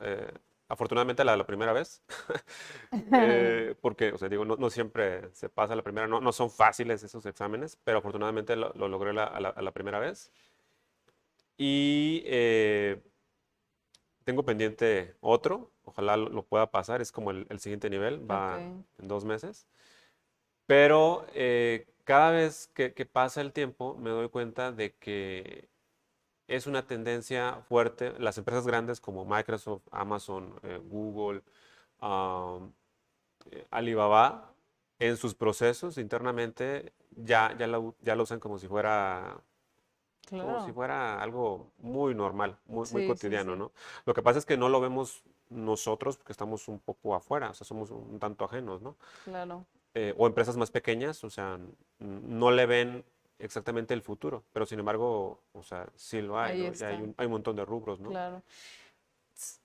[0.00, 0.30] eh,
[0.68, 2.04] afortunadamente la, la primera vez,
[3.12, 6.50] eh, porque, o sea, digo, no, no siempre se pasa la primera, no, no son
[6.50, 10.30] fáciles esos exámenes, pero afortunadamente lo, lo logré la- a la, a la primera vez.
[11.56, 13.02] Y eh,
[14.28, 18.56] tengo pendiente otro, ojalá lo, lo pueda pasar, es como el, el siguiente nivel, va
[18.56, 18.62] Ok.
[18.98, 19.66] en dos meses.
[20.66, 25.70] Pero eh, cada vez que, que pasa el tiempo me doy cuenta de que
[26.46, 28.12] es una tendencia fuerte.
[28.18, 31.42] Las empresas grandes como Microsoft, Amazon, eh, Google,
[32.02, 32.70] um,
[33.50, 34.52] eh, Alibaba,
[34.98, 39.42] en sus procesos internamente ya, ya, la, ya lo usan como si fuera
[40.30, 43.58] como si fuera algo muy normal, muy, Sí, cotidiano, sí.
[43.58, 43.72] ¿no?
[44.04, 47.54] Lo que pasa es que no lo vemos nosotros porque estamos un poco afuera, o
[47.54, 48.96] sea, somos un tanto ajenos, ¿no?
[49.24, 49.64] Claro.
[49.94, 51.58] Eh, o empresas más pequeñas, o sea,
[51.98, 53.04] no le ven
[53.38, 56.86] exactamente el futuro, pero sin embargo, o sea, sí lo hay, ¿no?
[56.86, 58.10] Hay un, hay un montón de rubros, ¿no?
[58.10, 58.42] Claro.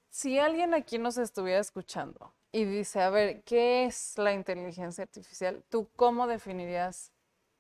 [0.10, 5.64] Si alguien aquí nos estuviera escuchando y dice, a ver, ¿qué es la inteligencia artificial?
[5.70, 7.12] ¿Tú cómo definirías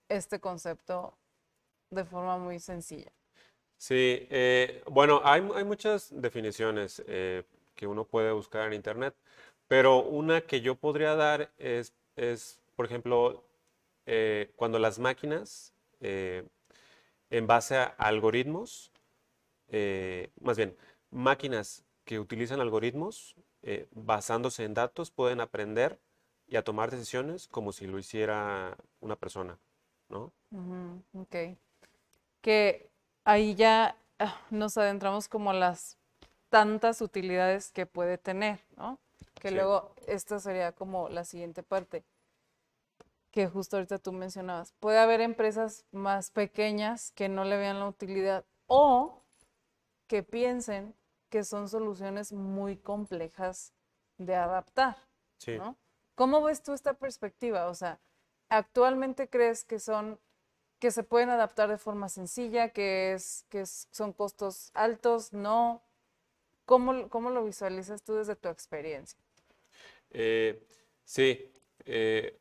[0.08, 1.18] este concepto
[1.93, 3.12] de forma muy sencilla?
[3.77, 7.43] Sí, eh, bueno, hay, hay muchas definiciones eh,
[7.75, 9.13] que uno puede buscar en internet,
[9.67, 13.43] pero una que yo podría dar es, es por ejemplo,
[14.06, 18.91] eh, cuando las máquinas, en base a algoritmos,
[20.41, 20.75] más bien,
[21.12, 23.36] máquinas que utilizan algoritmos
[23.91, 25.99] basándose en datos, pueden aprender
[26.47, 29.58] y a tomar decisiones como si lo hiciera una persona,
[30.10, 30.34] ¿no?
[31.13, 31.36] Ok.
[32.43, 32.91] Que
[33.23, 35.97] ahí ya ah, nos adentramos como a las
[36.49, 38.99] tantas utilidades que puede tener, ¿no?
[39.36, 39.56] Que Sí.
[39.56, 42.03] luego esta sería como la siguiente parte,
[43.32, 44.73] que justo ahorita tú mencionabas.
[44.73, 49.21] Puede haber empresas más pequeñas que no le vean la utilidad o
[50.08, 50.93] que piensen
[51.29, 53.71] que son soluciones muy complejas
[54.17, 54.97] de adaptar.
[55.38, 55.58] Sí.
[55.58, 55.77] ¿no?
[56.15, 57.67] ¿Cómo ves tú esta perspectiva?
[57.69, 57.99] O sea,
[58.49, 60.19] ¿actualmente crees que son
[60.84, 65.32] que se pueden adaptar de forma sencilla, que es que son costos altos?
[65.32, 65.82] No.
[66.65, 69.17] ¿Cómo, cómo lo visualizas tú desde tu experiencia?
[70.12, 70.62] Eh,
[71.06, 71.50] sí,
[71.86, 72.38] eh,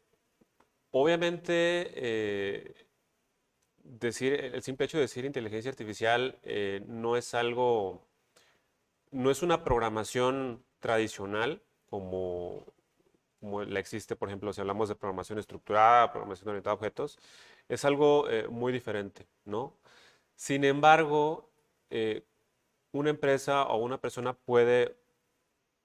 [0.90, 1.52] obviamente
[1.94, 2.86] eh,
[3.76, 6.40] decir, el simple hecho de decir inteligencia artificial
[6.88, 8.08] no es algo,
[9.12, 12.66] no es una programación tradicional como,
[13.38, 17.20] como la existe, por ejemplo, si hablamos de programación estructurada, programación orientada a objetos,
[17.72, 19.72] es algo eh, muy diferente, ¿no?
[20.36, 21.50] Sin embargo,
[21.88, 22.22] eh,
[22.92, 24.94] una empresa o una persona puede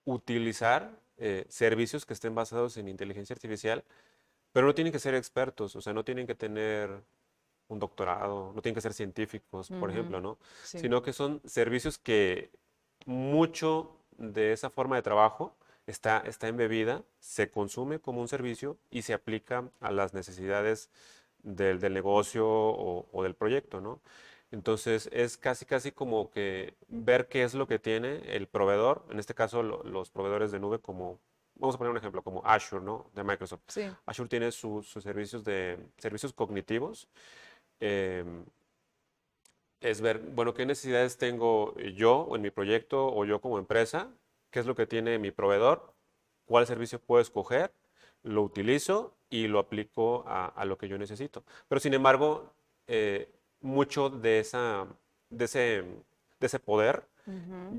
[0.04, 3.86] utilizar eh, servicios que estén basados en inteligencia artificial,
[4.52, 6.90] pero no tienen que ser expertos, o sea, no tienen que tener
[7.70, 10.38] un doctorado, no tienen que ser científicos, por ejemplo, ¿no?
[10.64, 10.80] Sí.
[10.80, 12.52] Sino que son servicios que
[13.06, 19.04] mucho de esa forma de trabajo está, está embebida, se consume como un servicio y
[19.04, 20.90] se aplica a las necesidades
[21.56, 24.02] del, del negocio o, o del proyecto, ¿no?
[24.52, 29.20] Entonces es casi, casi como que ver qué es lo que tiene el proveedor, en
[29.20, 31.20] este caso lo- los proveedores de nube como,
[31.56, 33.10] vamos a poner un ejemplo, como Azure, ¿no?
[33.14, 33.62] De Microsoft.
[33.68, 33.84] Sí.
[34.06, 37.08] Azure tiene su- sus servicios de servicios cognitivos.
[37.80, 38.44] em,
[39.82, 44.10] es ver, bueno, qué necesidades tengo yo en mi proyecto o yo como empresa,
[44.50, 45.94] qué es lo que tiene mi proveedor,
[46.46, 47.72] cuál servicio puedo escoger,
[48.24, 51.44] lo utilizo y lo aplico a, a lo que yo necesito.
[51.68, 52.54] Pero sin embargo,
[52.88, 53.30] eh,
[53.62, 54.88] mucho de esa,
[55.30, 55.60] de ese,
[56.40, 57.04] de ese poder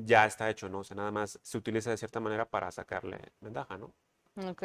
[0.05, 0.81] ya está hecho, ¿no?
[0.81, 3.95] O sea, nada más se utiliza de cierta manera para sacarle ventaja, ¿no?
[4.47, 4.63] Ok,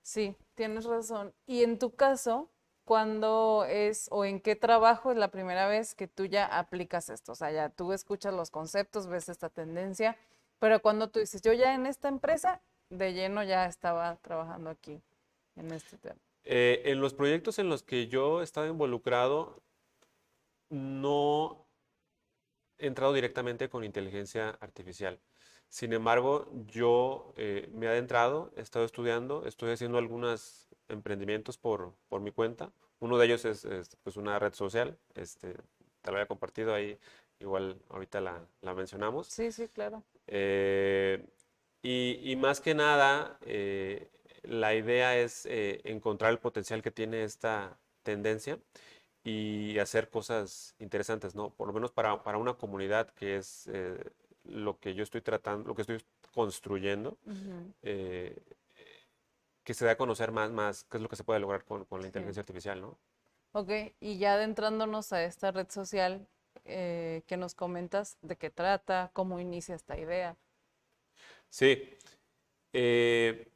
[0.00, 1.34] sí, tienes razón.
[1.46, 2.48] Y en tu caso,
[2.86, 7.32] ¿cuándo es o en qué trabajo es la primera vez que tú ya aplicas esto?
[7.32, 10.16] O sea, ya tú escuchas los conceptos, ves esta tendencia,
[10.60, 15.00] pero cuando tú dices, yo ya en esta empresa, de lleno ya estaba trabajando aquí
[15.56, 16.20] en este tema.
[16.44, 19.62] Eh, en los proyectos en los que yo he estado involucrado,
[20.70, 21.66] no
[22.78, 25.18] he entrado directamente con inteligencia artificial.
[25.68, 31.94] Sin embargo, yo eh, me he adentrado, he estado estudiando, estoy haciendo algunos emprendimientos por,
[32.08, 32.70] por mi cuenta.
[33.00, 33.66] Uno de ellos es,
[34.02, 35.54] pues una red social, este,
[36.02, 36.98] te lo había compartido ahí,
[37.40, 39.26] igual ahorita la, la mencionamos.
[39.26, 40.02] Sí, sí, claro.
[40.28, 41.24] Eh,
[41.82, 44.10] y, y, más que nada, eh,
[44.42, 48.58] la idea es encontrar el potencial que tiene esta tendencia
[49.24, 51.50] y hacer cosas interesantes, ¿no?
[51.50, 53.68] Por lo menos para, para una comunidad que es
[54.48, 56.00] lo que yo estoy tratando, lo que estoy
[56.34, 57.18] construyendo,
[57.82, 58.36] eh,
[59.64, 61.84] que se dé a conocer más, más qué es lo que se puede lograr con,
[61.86, 62.98] con la inteligencia artificial, ¿no?
[63.52, 66.26] Ok, y ya adentrándonos a esta red social,
[66.64, 68.18] eh, ¿qué nos comentas?
[68.20, 69.10] ¿De qué trata?
[69.12, 70.36] ¿Cómo inicia esta idea?
[71.50, 71.88] Sí.
[72.72, 73.48] Eh,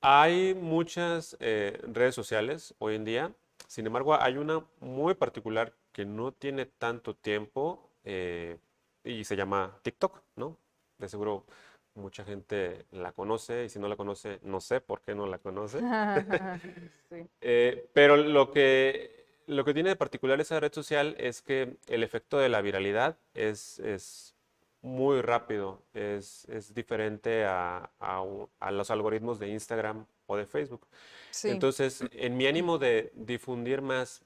[0.00, 3.32] hay muchas redes sociales hoy en día,
[3.68, 7.88] sin embargo, hay una muy particular que no tiene tanto tiempo,
[9.04, 10.56] y se llama TikTok, ¿no?
[10.98, 11.44] De seguro
[11.94, 15.38] mucha gente la conoce y si no la conoce, no sé por qué no la
[15.38, 15.78] conoce.
[17.42, 22.02] Eh, pero lo que, lo que tiene de particular esa red social es que el
[22.02, 24.31] efecto de la viralidad es, es
[24.82, 30.86] muy rápido, es, es diferente a, a, los algoritmos de Instagram o de Facebook.
[31.44, 34.22] Entonces, en mi ánimo de difundir más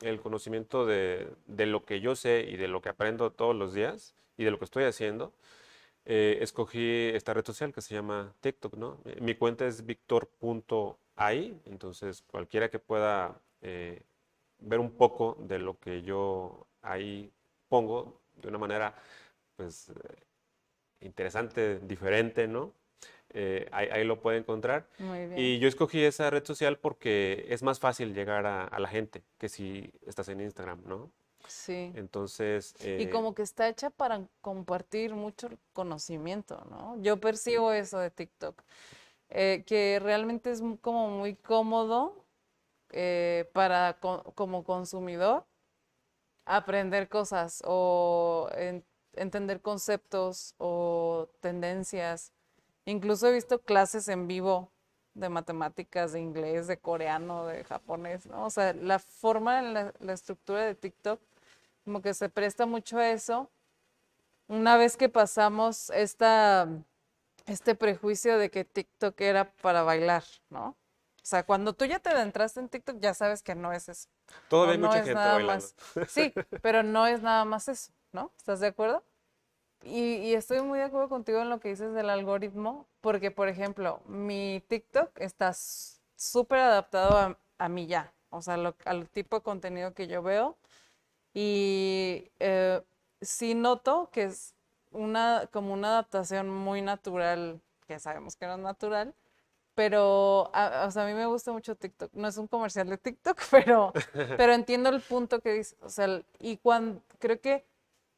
[0.00, 3.74] el conocimiento de, de, lo que yo sé y de lo que aprendo todos los
[3.74, 5.32] días y de lo que estoy haciendo,
[6.08, 9.00] eh, escogí esta red social que se llama TikTok, ¿no?
[9.06, 14.02] Eh, mi cuenta es victor.ai, entonces cualquiera que pueda eh,
[14.60, 17.32] ver un poco de lo que yo ahí
[17.68, 18.94] pongo de una manera,
[19.56, 19.92] pues,
[21.00, 22.72] interesante, diferente, ¿no?
[23.72, 24.88] ahí, lo puede encontrar.
[25.36, 29.24] Y yo escogí esa red social porque es más fácil llegar a, a, la gente
[29.36, 31.10] que si estás en Instagram, ¿no?
[31.48, 31.92] Sí.
[31.94, 32.74] Entonces...
[32.80, 37.00] y eh, como que está hecha para compartir mucho conocimiento, ¿no?
[37.00, 38.62] Yo percibo eso de TikTok,
[39.28, 42.24] eh, que realmente es como muy cómodo
[42.90, 45.44] eh, para como consumidor
[46.44, 48.48] aprender cosas o
[49.16, 52.32] entender conceptos o tendencias.
[52.84, 54.70] Incluso he visto clases en vivo
[55.14, 58.46] de matemáticas, de inglés, de coreano, de japonés, ¿no?
[58.46, 61.20] O sea, la forma, la, la estructura de TikTok
[61.86, 63.48] como que se presta mucho a eso.
[64.48, 66.68] Una vez que pasamos esta,
[67.46, 70.70] este prejuicio de que TikTok era para bailar, ¿no?
[70.70, 74.08] O sea, cuando tú ya te adentraste en TikTok, ya sabes que no es eso.
[74.48, 75.66] Todavía hay mucha gente bailando.
[76.08, 78.32] Sí, pero no es nada más eso, ¿no?
[78.38, 79.04] ¿Estás de acuerdo?
[79.82, 84.00] Y, estoy muy de acuerdo contigo en lo que dices del algoritmo, porque, por ejemplo,
[84.06, 85.52] mi TikTok está
[86.16, 88.54] súper adaptado a, a mí ya, o sea,
[88.86, 90.56] al tipo de contenido que yo veo.
[91.34, 92.82] Y eh,
[93.20, 94.54] sí noto que es
[94.90, 99.14] una, como una adaptación muy natural, que sabemos que no es natural,
[99.74, 102.12] pero a, o sea, a mí me gusta mucho TikTok.
[102.14, 103.92] No es un comercial de TikTok, pero,
[104.36, 105.76] pero entiendo el punto que dice.
[105.82, 107.66] O sea, y cuando creo que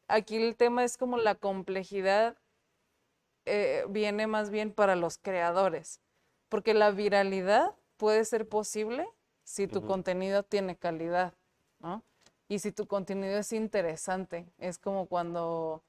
[0.08, 2.36] aquí el tema es como la complejidad
[3.46, 6.00] eh, viene más bien para los creadores,
[6.48, 9.08] porque la viralidad puede ser posible
[9.44, 11.32] si tu contenido tiene calidad,
[11.78, 12.02] ¿no?
[12.48, 14.46] y si tu contenido es interesante.
[14.58, 15.84] Es como cuando,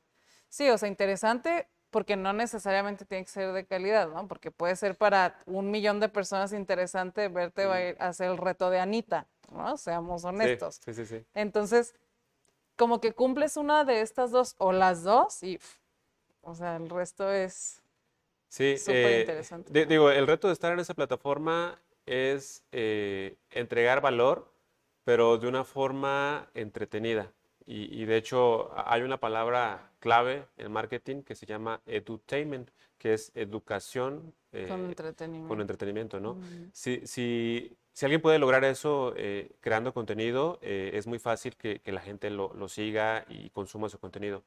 [0.50, 4.28] sí, o sea, interesante porque no necesariamente tiene que ser de calidad, ¿no?
[4.28, 8.80] Porque puede ser para un millón de personas interesante verte a hacer el reto de
[8.80, 9.76] Anita, ¿no?
[9.78, 10.80] Seamos honestos.
[10.86, 11.26] Sí, sí, sí.
[11.34, 11.96] Entonces,
[12.80, 15.60] como que cumples una de estas dos o las dos y,
[16.42, 17.84] o sea, el resto es
[18.48, 19.86] sí, súper eh, interesante.
[19.86, 24.50] digo, el reto de estar en esa plataforma es eh, entregar valor
[25.04, 27.34] pero de una forma entretenida.
[27.66, 33.32] Y, de hecho hay una palabra clave en marketing que se llama edutainment, que es
[33.36, 35.48] educación eh, con entretenimiento.
[35.48, 36.38] Con entretenimiento ¿no?
[36.74, 41.80] si, si, si, alguien puede lograr eso eh, creando contenido, eh, es muy fácil que,
[41.80, 44.44] que la gente lo, lo, siga y consuma su contenido.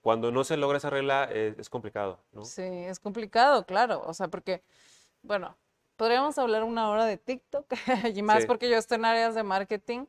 [0.00, 2.44] cuando no se logra esa regla es complicado, ¿no?
[2.44, 4.02] Sí, es complicado, claro.
[4.06, 4.62] O sea, porque,
[5.22, 5.56] bueno,
[5.96, 7.66] podríamos hablar una hora de TikTok,
[8.14, 10.06] y más porque yo estoy en áreas de marketing.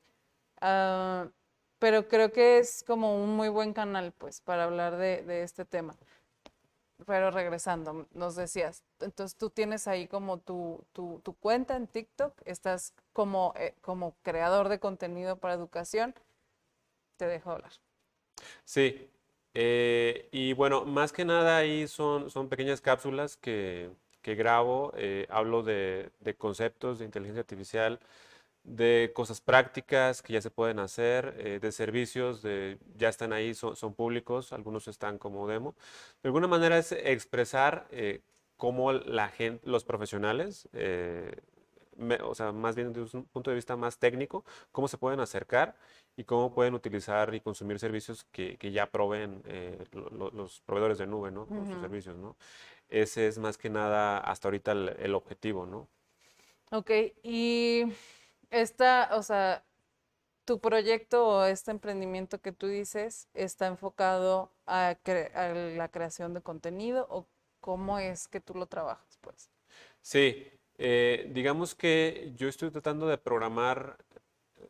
[0.62, 1.28] Ah,
[1.80, 5.66] pero creo que es como un muy buen canal, pues, para hablar de, de este
[5.66, 5.96] tema.
[7.06, 12.34] Pero regresando, nos decías, entonces tú tienes ahí como tu, tu, tu cuenta en TikTok,
[12.46, 16.14] estás como, eh, como creador de contenido para educación,
[17.18, 17.72] te dejo hablar.
[18.66, 19.10] Sí,
[19.54, 23.90] eh, y bueno, más que nada ahí son, son pequeñas cápsulas que,
[24.22, 28.00] que grabo, eh, hablo de, de conceptos de inteligencia artificial,
[28.70, 33.56] de cosas prácticas que ya se pueden hacer, eh, de servicios, de, ya están ahí,
[33.56, 35.76] son, son, públicos, algunos están como demo.
[36.22, 38.22] De alguna manera es expresar eh,
[38.58, 41.36] cómo la gente, los profesionales, eh,
[41.98, 45.20] me, o sea, más bien desde un punto de vista más técnico, cómo se pueden
[45.20, 45.76] acercar
[46.16, 49.42] y cómo pueden utilizar y consumir servicios que, que ya proveen
[49.92, 51.46] lo, los proveedores de nube, ¿no?
[51.48, 51.74] Con uh -huh.
[51.74, 52.38] sus servicios, ¿no?
[52.88, 55.88] Ese es más que nada hasta ahorita el, el objetivo, ¿no?
[56.72, 56.92] Ok,
[57.24, 57.86] y
[58.52, 59.64] esta, o sea,
[60.46, 67.06] tu proyecto o este emprendimiento que tú dices está enfocado a, la creación de contenido
[67.10, 67.28] o
[67.60, 69.52] cómo es que tú lo trabajas, pues.
[70.02, 70.48] Sí,
[70.80, 73.98] eh, digamos que yo estoy tratando de programar,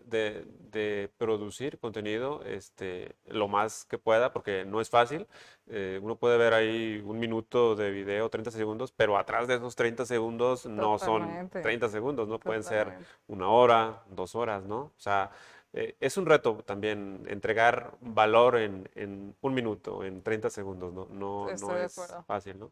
[0.06, 5.28] de, de, producir contenido este, lo más que pueda, porque no es fácil.
[5.68, 9.76] Eh, uno puede ver ahí un minuto de video, 30 segundos, pero atrás de esos
[9.76, 12.40] 30 segundos no son 30 segundos, ¿no?
[12.40, 12.94] Pueden ser
[13.28, 14.80] una hora, dos horas, ¿no?
[14.80, 15.32] O sea,
[15.74, 21.08] eh, es un reto también entregar valor en, en, un minuto, en 30 segundos, ¿no?
[21.12, 22.72] No, no es fácil, ¿no?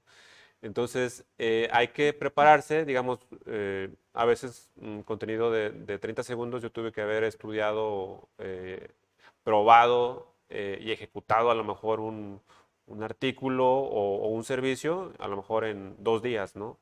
[0.62, 6.64] Entonces, eh, hay que prepararse, digamos, eh, a veces un contenido de, de, 30 segundos
[6.64, 8.90] yo tuve que haber estudiado, eh,
[9.44, 12.42] probado y ejecutado a lo mejor un,
[12.86, 16.80] un artículo o, o, un servicio, a lo mejor en dos días, ¿no?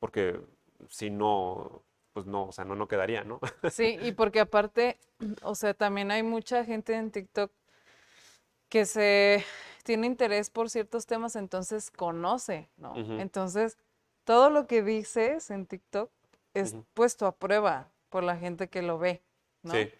[0.00, 0.40] Porque
[0.88, 3.40] si no, pues no, o sea, no, no quedaría, ¿no?
[3.70, 4.98] Sí, y porque aparte,
[5.42, 7.52] o sea, también hay mucha gente en TikTok
[8.68, 9.44] que se
[9.88, 12.92] tiene interés por ciertos temas, entonces conoce, ¿no?
[12.92, 13.20] Uh -huh.
[13.22, 13.78] Entonces,
[14.24, 16.10] todo lo que dices en TikTok
[16.52, 16.84] es uh -huh.
[16.92, 19.22] puesto a prueba por la gente que lo ve,
[19.62, 19.72] ¿no?
[19.72, 19.90] Sí.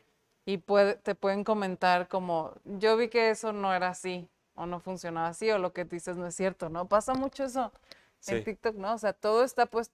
[0.44, 4.78] Y puede, te pueden comentar como, yo vi que eso no era así, o no
[4.78, 6.86] funcionaba así, o lo que dices no es cierto, ¿no?
[6.86, 7.72] Pasa mucho eso
[8.20, 8.34] sí.
[8.34, 8.92] en TikTok, ¿no?
[8.92, 9.90] O sea, todo está pues,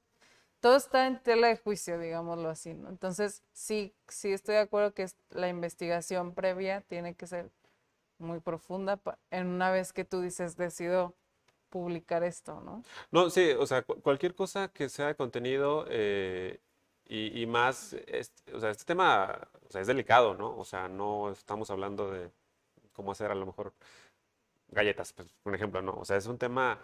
[0.58, 2.88] todo está en tela de juicio, digámoslo así, ¿no?
[2.88, 7.52] Entonces, sí, sí estoy de acuerdo que la investigación previa tiene que ser
[8.18, 9.00] muy profunda
[9.30, 11.14] en una vez que tú dices, decido
[11.68, 12.82] publicar esto, ¿no?
[13.10, 16.60] No, sí, o sea, cualquier cosa que sea de contenido eh,
[17.06, 20.56] y, más, este, o sea, este tema es delicado, ¿no?
[20.56, 22.30] O sea, no estamos hablando de
[22.92, 23.72] cómo hacer a lo mejor
[24.68, 25.94] galletas, pues, por ejemplo, ¿no?
[25.94, 26.78] O sea, es un tema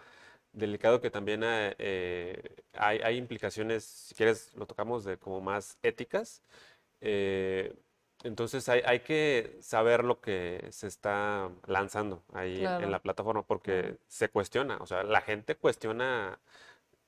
[0.53, 6.41] delicado que también eh, hay, hay, implicaciones, si quieres, lo tocamos de como más éticas.
[6.99, 7.73] Eh,
[8.23, 12.83] entonces hay, hay, que saber lo que se está lanzando ahí claro.
[12.83, 16.39] en la plataforma porque se cuestiona, o sea, la gente cuestiona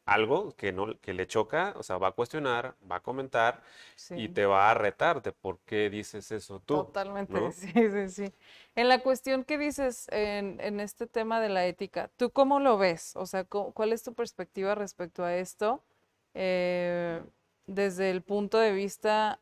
[0.05, 3.61] algo que, no, que le choca, o sea, va a cuestionar, va a comentar
[3.95, 4.15] sí.
[4.17, 6.75] y te va a retar de por qué dices eso tú.
[6.75, 7.51] Totalmente, ¿no?
[7.51, 8.33] sí, sí, sí.
[8.75, 12.77] En la cuestión que dices en, en, este tema de la ética, ¿tú cómo lo
[12.77, 13.15] ves?
[13.15, 15.83] O sea, ¿cuál es tu perspectiva respecto a esto?
[16.33, 17.21] Eh,
[17.65, 19.39] desde el punto de vista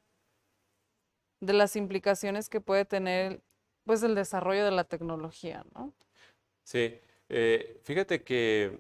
[1.41, 3.41] de las implicaciones que puede tener
[3.84, 5.91] pues el desarrollo de la tecnología, ¿no?
[6.63, 6.99] Sí,
[7.30, 8.80] eh, fíjate que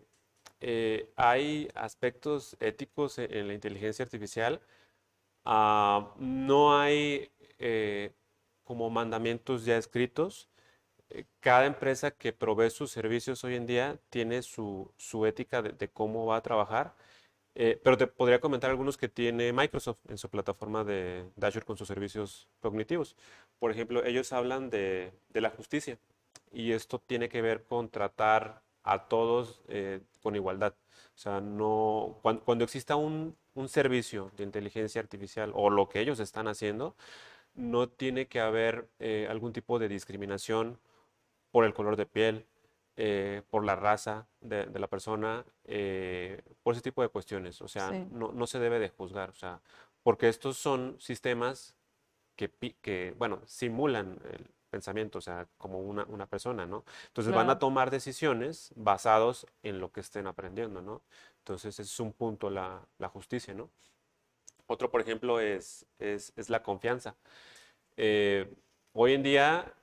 [0.61, 4.61] eh, hay aspectos éticos en, en la inteligencia artificial.
[5.43, 8.13] Uh, no hay eh,
[8.63, 10.47] como mandamientos ya escritos.
[11.39, 16.25] Cada empresa que provee sus servicios hoy en día tiene su, su ética de cómo
[16.27, 16.95] va a trabajar.
[17.55, 21.77] Eh, pero te podría comentar algunos que tiene Microsoft en su plataforma de, Azure con
[21.77, 23.15] sus servicios cognitivos.
[23.59, 25.99] Por ejemplo, ellos hablan de, de, la justicia
[26.51, 30.75] y esto tiene que ver con tratar a todos eh, con igualdad.
[31.15, 35.99] O sea, no, cuando, cuando exista un, un, servicio de inteligencia artificial o lo que
[35.99, 36.95] ellos están haciendo,
[37.53, 40.79] no tiene que haber eh, algún tipo de discriminación
[41.51, 42.45] por el color de piel,
[43.03, 47.59] eh, por la raza de, de la persona, eh, por ese tipo de cuestiones.
[47.63, 48.05] O sea, sí.
[48.11, 49.59] no, no, se debe de juzgar, o sea,
[50.03, 51.75] porque estos son sistemas
[52.35, 56.85] que, que bueno, simulan el pensamiento, o sea, como una, una persona, ¿no?
[57.07, 57.47] Entonces claro.
[57.47, 61.01] van a tomar decisiones basados en lo que estén aprendiendo, ¿no?
[61.39, 63.71] Entonces ese es un punto la, la justicia, ¿no?
[64.67, 67.15] Otro, por ejemplo, es, es, es la confianza.
[67.97, 68.53] Eh,
[68.93, 69.73] hoy en día,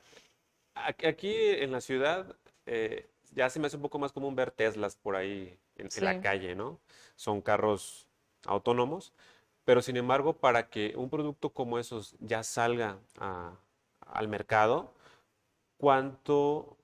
[0.75, 2.37] aquí en la ciudad,
[2.69, 6.01] eh, ya se me hace un poco más común ver Teslas por ahí en, sí.
[6.01, 6.81] en, la calle, ¿no?
[7.17, 8.07] Son carros
[8.47, 9.13] autónomos,
[9.65, 13.57] pero sin embargo, para que un producto como esos ya salga a,
[14.01, 14.93] al mercado,
[15.77, 16.77] ¿cuánto,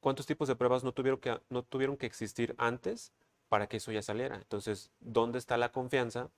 [0.00, 3.12] ¿cuántos tipos de pruebas no tuvieron, que, no tuvieron que existir antes
[3.48, 4.36] para que eso ya saliera?
[4.36, 6.30] Entonces, ¿dónde está la confianza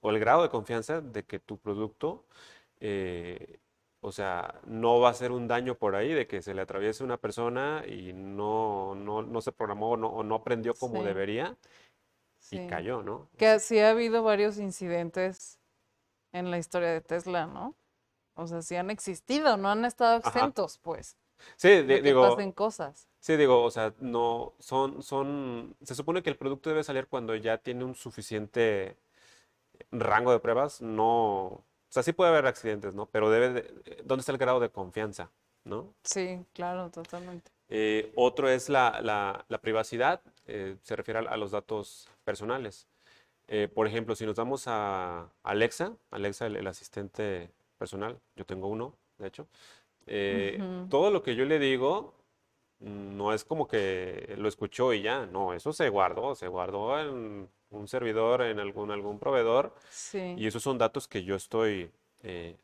[0.00, 2.24] o el grado de confianza de que tu producto,
[2.80, 3.58] eh,
[4.00, 7.02] o sea, no va a ser un daño por ahí, de que se le atraviese
[7.04, 11.06] una persona y no, no, no se programó o no, o no aprendió como Sí.
[11.06, 11.56] debería
[12.50, 13.28] y cayó, ¿no?
[13.38, 15.58] Que sí ha habido varios incidentes
[16.32, 17.74] en la historia de Tesla, ¿no?
[18.34, 20.30] O sea, sí han existido, no han estado Ajá.
[20.30, 21.16] exentos, pues,
[21.56, 23.08] Sí, de digo, pasen cosas.
[23.20, 27.34] sí, digo, o sea, no, son, son, se supone que el producto debe salir cuando
[27.34, 28.96] ya tiene un suficiente
[29.90, 33.06] rango de pruebas, no, o sea, sí puede haber accidentes, ¿no?
[33.06, 35.30] Pero debe de, ¿dónde está el grado de confianza,
[35.64, 35.94] ¿no?
[36.04, 37.50] Sí, claro, totalmente.
[37.68, 42.86] Eh, otro es la, la- la privacidad, eh, se refiere a, a los datos personales.
[43.48, 48.66] Eh, por ejemplo, si nos vamos a Alexa, Alexa, el, el asistente personal, yo tengo
[48.68, 49.46] uno, de hecho,
[50.06, 50.58] eh,
[50.88, 52.14] todo lo que yo le digo
[52.80, 57.48] no es como que lo escuchó y ya, no, eso se guardó, se guardó en
[57.70, 60.34] un servidor, en algún, algún proveedor, Sí.
[60.36, 61.90] y esos son datos que yo estoy
[62.22, 62.56] eh,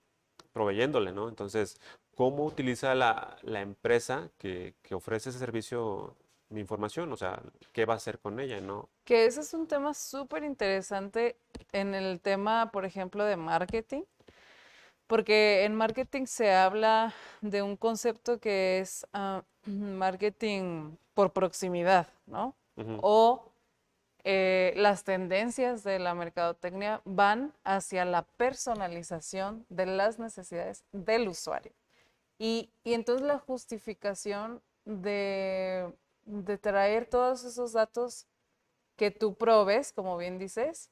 [0.52, 1.28] proveyéndole, ¿no?
[1.28, 1.80] Entonces,
[2.14, 6.14] ¿cómo utiliza la, la empresa que, que ofrece ese servicio
[6.50, 7.12] mi información?
[7.12, 7.42] O sea,
[7.72, 8.88] ¿qué va a hacer con ella, no?
[9.04, 11.36] Que ese es un tema súper interesante
[11.72, 14.02] en el tema, por ejemplo, de marketing,
[15.06, 22.54] porque en marketing se habla de un concepto que es ah, marketing por proximidad, ¿no?
[23.02, 23.51] O
[24.24, 31.72] eh, las tendencias de la mercadotecnia van hacia la personalización de las necesidades del usuario.
[32.38, 35.92] Y, entonces la justificación de,
[36.60, 38.26] traer todos esos datos
[38.96, 40.90] que tú probes, como bien dices,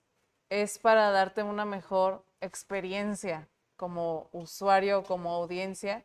[0.49, 6.05] es para darte una mejor experiencia como usuario, como audiencia,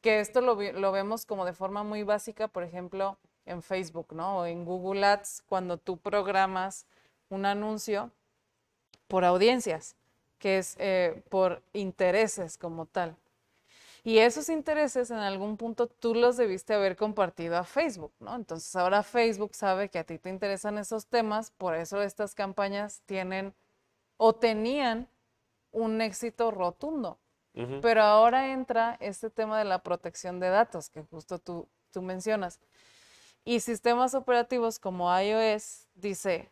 [0.00, 4.38] que esto lo vemos como de forma muy básica, por ejemplo, en Facebook, ¿no?
[4.38, 6.86] O en Google Ads, cuando tú programas
[7.28, 8.10] un anuncio
[9.08, 9.96] por audiencias,
[10.38, 13.16] que es eh, por intereses como tal.
[14.02, 18.34] Y esos intereses en algún punto tú los debiste haber compartido a Facebook, ¿no?
[18.34, 23.02] Entonces ahora Facebook sabe que a ti te interesan esos temas, por eso estas campañas
[23.04, 23.54] tienen
[24.16, 25.08] o tenían
[25.72, 27.18] un éxito rotundo.
[27.82, 32.60] Pero ahora entra este tema de la protección de datos que justo tú, tú mencionas.
[33.44, 36.50] Y sistemas operativos como iOS dice,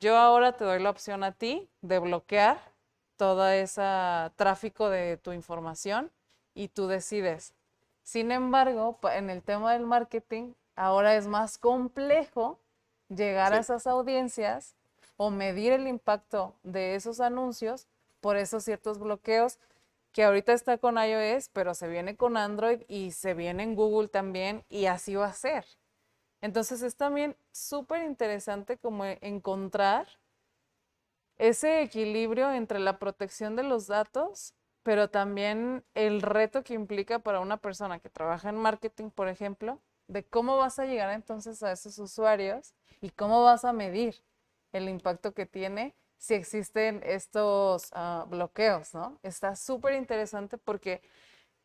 [0.00, 2.58] yo ahora te doy la opción a ti de bloquear
[3.16, 3.82] todo ese
[4.36, 6.10] tráfico de tu información
[6.54, 7.54] y tú decides.
[8.02, 12.58] Sin embargo, en el tema del marketing, ahora es más complejo
[13.08, 13.60] llegar a Sí.
[13.62, 14.74] esas audiencias
[15.16, 17.86] o medir el impacto de esos anuncios
[18.20, 19.58] por esos ciertos bloqueos
[20.12, 24.08] que ahorita está con iOS, pero se viene con Android y se viene en Google
[24.08, 25.66] también y así va a ser.
[26.40, 30.08] Entonces es también súper interesante como e- encontrar
[31.38, 37.40] ese equilibrio entre la protección de los datos, pero también el reto que implica para
[37.40, 41.72] una persona que trabaja en marketing, por ejemplo, de cómo vas a llegar entonces a
[41.72, 44.14] esos usuarios y cómo vas a medir
[44.72, 49.18] el impacto que tiene si existen estos ah, bloqueos, ¿no?
[49.22, 51.02] Está súper interesante porque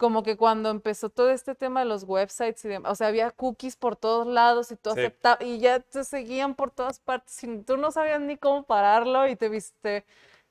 [0.02, 3.30] como que cuando empezó todo este tema de los websites y demás, o sea, había
[3.30, 5.00] cookies por todos lados y tú Sí.
[5.00, 9.28] acepta- y ya te seguían por todas partes y tú no sabías ni cómo pararlo
[9.28, 10.04] y te viste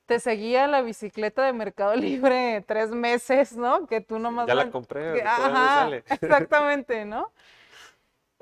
[0.05, 1.95] te seguía la bicicleta de Mercado
[2.29, 3.87] Libre tres meses, ¿no?
[3.87, 6.03] Que tú nomás Ya la la- compré, que- ajá, sale.
[6.09, 7.31] exactamente, ¿no?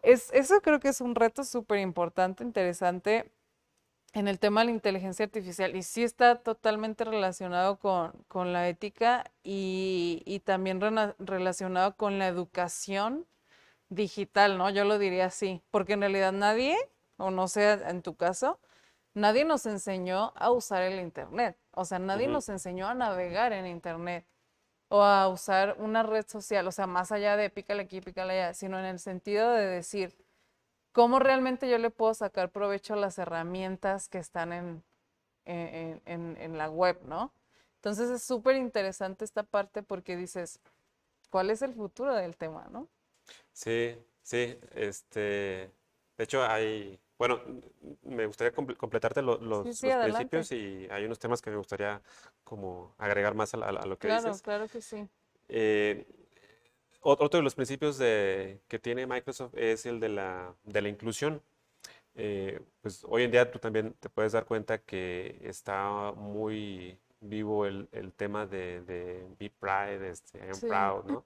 [0.02, 3.32] Es, eso creo que es un reto súper importante, interesante
[4.14, 8.68] en el tema de la inteligencia artificial y sí está totalmente relacionado con, con la
[8.68, 10.82] ética y, y también
[11.20, 13.28] relacionado con la educación
[13.90, 14.70] digital, ¿no?
[14.70, 16.76] Yo lo diría así, porque en realidad nadie,
[17.18, 18.60] o no sé en tu caso,
[19.14, 23.68] nadie nos enseñó a usar el Internet, o sea, nadie nos enseñó a navegar en
[23.68, 24.26] Internet
[24.90, 28.54] o a usar una red social, o sea, más allá de pícale aquí, pícale allá,
[28.54, 30.18] sino en el sentido de decir,
[30.92, 34.84] ¿cómo realmente yo le puedo sacar provecho a las herramientas que están en,
[35.46, 37.34] en, en- en la web, ¿no?
[37.78, 40.60] Entonces es súper interesante esta parte porque dices,
[41.32, 42.90] ¿cuál es el futuro del tema, no?
[43.54, 45.16] Sí, sí, este,
[46.18, 47.42] de hecho hay, bueno,
[48.04, 51.50] me gustaría comple- completarte lo- los, Sí, sí, los principios y hay unos temas que
[51.52, 52.02] me gustaría
[52.44, 54.44] como agregar más a, a lo que Claro, dices.
[54.44, 55.10] claro que sí.
[55.48, 56.06] Eh,
[57.02, 61.42] otro de los principios de, que tiene Microsoft es el de la, de la inclusión.
[62.16, 67.66] Eh, pues hoy en día tú también te puedes dar cuenta que está muy, vivo
[67.66, 70.68] el, el tema de, de Be Pride, este, I'm Sí.
[70.68, 71.24] Proud, ¿no?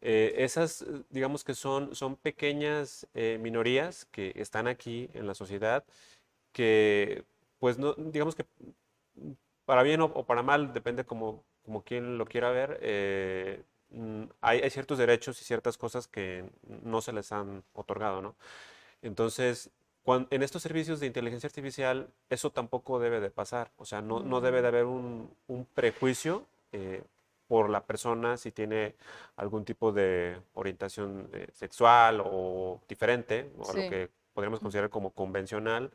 [0.00, 5.84] Eh, esas, digamos que son, son pequeñas eh, minorías que están aquí en la sociedad
[6.52, 7.24] que,
[7.58, 8.44] pues, no, digamos que
[9.64, 13.62] para bien o, o para mal, depende como, como quien lo quiera ver, eh,
[14.40, 16.44] hay, hay ciertos derechos y ciertas cosas que
[16.82, 18.34] no se les han otorgado, ¿no?
[19.02, 19.70] Entonces,
[20.04, 23.70] cuan- en estos servicios de inteligencia artificial, eso tampoco debe de pasar.
[23.76, 27.02] O sea, no, no debe de haber un, un prejuicio eh,
[27.48, 28.94] por la persona si tiene
[29.36, 33.88] algún tipo de orientación eh, sexual o diferente, o a lo Sí.
[33.88, 35.90] que podríamos considerar como convencional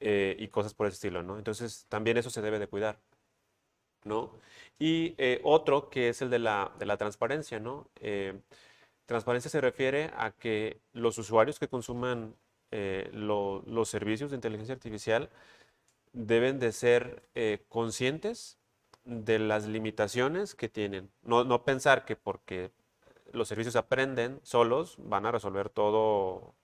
[0.00, 1.38] eh, y cosas por ese estilo, ¿no?
[1.38, 2.98] Entonces, también eso se debe de cuidar,
[4.04, 4.32] ¿no?
[4.78, 7.88] Y eh, otro que es el de la, de la transparencia, ¿no?
[8.00, 8.40] Eh,
[9.06, 12.36] transparencia se refiere a que los usuarios que consuman
[12.72, 15.30] eh, lo- los servicios de inteligencia artificial
[16.12, 17.22] deben de ser
[17.68, 18.58] conscientes
[19.04, 21.10] de las limitaciones que tienen.
[21.22, 22.70] No, no pensar que porque
[23.32, 26.54] los servicios aprenden solos van a resolver todo,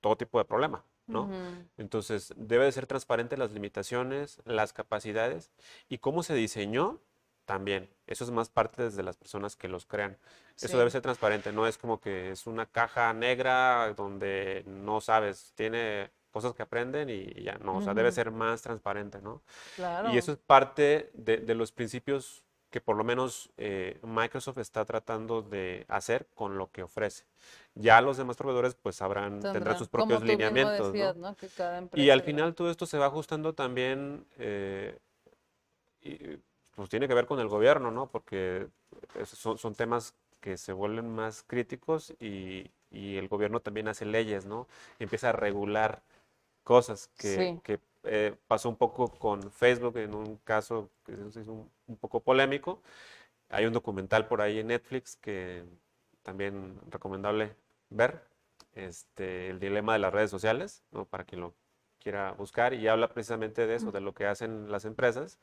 [0.00, 1.30] todo tipo de problema, ¿no?
[1.76, 5.50] Entonces, debe de ser transparente las limitaciones, las capacidades
[5.88, 7.00] y cómo se diseñó
[7.44, 7.88] también.
[8.06, 10.18] Eso es más parte desde las personas que los crean.
[10.60, 15.52] Eso debe ser transparente, no es como que es una caja negra donde no sabes,
[15.54, 19.42] tiene cosas que aprenden y ya, no, o sea, debe ser más transparente, ¿no?
[19.74, 20.12] Claro.
[20.12, 22.45] Y eso es parte de, de los principios
[22.76, 27.24] que por lo menos eh, Microsoft está tratando de hacer con lo que ofrece.
[27.74, 30.94] Ya los demás proveedores pues sabrán, tendrán Tendrán, sus propios lineamientos,
[31.94, 34.98] Y al final todo esto se va ajustando también, eh,
[36.02, 36.36] y,
[36.74, 38.08] pues tiene que ver con el gobierno, ¿no?
[38.08, 38.66] Porque
[39.24, 40.12] son, son temas
[40.42, 44.66] que se vuelven más críticos y, y el gobierno también hace leyes, ¿no?
[44.98, 46.02] Empieza a regular
[46.62, 47.60] cosas que, Sí.
[47.64, 52.20] que, eh, pasó un poco con Facebook en un caso que es un, un poco
[52.20, 52.82] polémico.
[53.48, 55.64] Hay un documental por ahí en Netflix que
[56.22, 57.56] también recomendable
[57.90, 58.22] ver,
[58.74, 61.04] este, el dilema de las redes sociales, ¿no?
[61.06, 61.54] Para quien lo
[62.00, 65.38] quiera buscar y habla precisamente de eso, de lo que hacen las empresas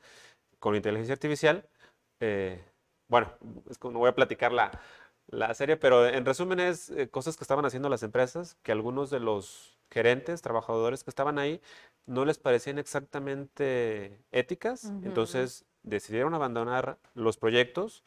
[0.58, 1.68] con inteligencia artificial.
[2.20, 2.62] Eh,
[3.08, 3.32] bueno,
[3.68, 4.70] es que no voy a platicar la,
[5.26, 9.10] la serie, pero en resumen es eh, cosas que estaban haciendo las empresas, que algunos
[9.10, 11.60] de los gerentes, trabajadores que estaban ahí,
[12.06, 18.02] no les parecían exactamente éticas, entonces decidieron abandonar los proyectos,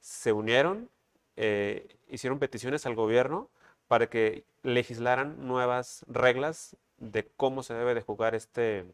[0.00, 0.88] se unieron,
[1.36, 3.48] eh, hicieron peticiones al gobierno
[3.88, 8.84] para que legislaran nuevas reglas de cómo se debe de jugar este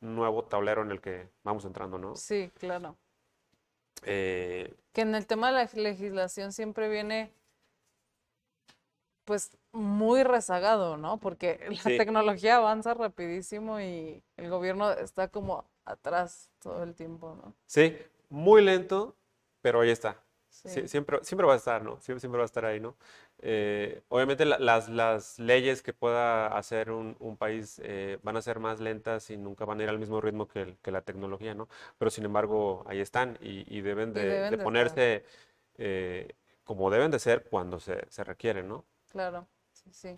[0.00, 2.14] nuevo tablero en el que vamos entrando, ¿no?
[2.16, 2.96] Sí, claro.
[4.04, 7.32] Eh, Que en el tema de la legislación siempre viene,
[9.28, 11.18] pues, muy rezagado, ¿no?
[11.20, 11.98] Porque la Sí.
[11.98, 17.54] tecnología avanza rapidísimo y el gobierno está como atrás todo el tiempo, ¿no?
[17.66, 17.96] sí,
[18.28, 19.16] muy lento,
[19.60, 20.22] pero ahí está.
[20.50, 20.88] Sí.
[20.88, 21.98] Siempre, siempre va a estar, ¿no?
[22.00, 22.96] Siempre, siempre va a estar ahí, ¿no?
[23.38, 28.42] Eh, obviamente la- las, las leyes que pueda hacer un, un país eh, van a
[28.42, 31.68] ser más lentas y nunca van a ir al mismo ritmo que, la tecnología, ¿no?
[31.98, 34.98] Pero sin embargo, ahí están y, y deben Y de, deben de de estar.
[34.98, 35.24] ponerse
[35.78, 38.84] eh, como deben de ser cuando se, se requieren, ¿no?
[39.08, 40.14] Claro, sí, sí.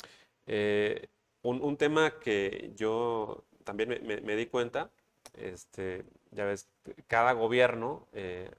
[0.46, 1.08] Eh,
[1.42, 4.90] un, un tema que yo también me, me- di cuenta,
[5.34, 6.68] este, ya ves,
[7.06, 8.50] cada gobierno, eh,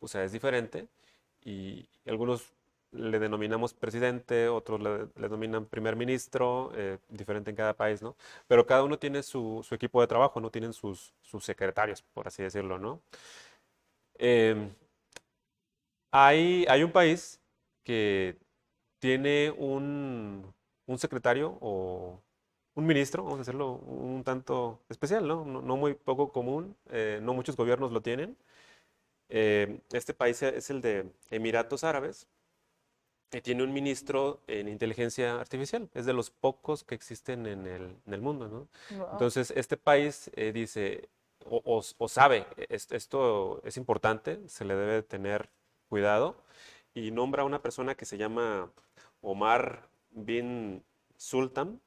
[0.00, 0.88] o sea, es diferente
[1.44, 2.52] y algunos
[2.92, 8.16] le denominamos presidente, otros le, le denominan primer ministro, eh, diferente en cada país, ¿no?
[8.48, 10.50] Pero cada uno tiene su, su equipo de trabajo, ¿no?
[10.50, 13.02] Tienen sus, sus secretarios, por así decirlo, ¿no?
[14.18, 14.70] Em,
[16.10, 17.40] hay, hay un país
[17.84, 18.38] que
[19.04, 20.54] tiene un,
[20.86, 22.22] un secretario o
[22.74, 25.44] un ministro, vamos a hacerlo un tanto especial, ¿no?
[25.44, 28.34] No, no muy poco común, eh, no muchos gobiernos lo tienen.
[29.28, 32.26] Eh, este país es el de Emiratos Árabes
[33.32, 35.88] y tiene un ministro en inteligencia artificial.
[35.94, 38.68] Es de los pocos que existen en el, en el mundo, ¿no?
[39.10, 41.08] Entonces, este país eh, dice
[41.46, 45.50] o, o- o sabe, es- esto es importante, se le debe tener
[45.88, 46.36] cuidado
[46.94, 48.70] y nombra a una persona que se llama
[49.20, 50.82] Omar bin
[51.16, 51.80] Sultan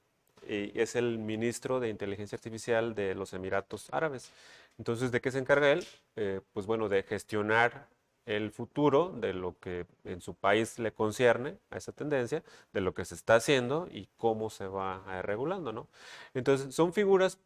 [0.48, 4.32] y es el ministro de inteligencia artificial de los Emiratos Árabes.
[4.78, 5.86] Entonces, ¿de qué se encarga él?
[6.16, 7.88] Eh, pues bueno, de gestionar
[8.26, 12.44] el futuro de lo que en su país le concierne a esa tendencia,
[12.74, 15.88] de lo que se está haciendo y cómo se va a ir regulando, ¿no?
[16.34, 17.40] Entonces, son figuras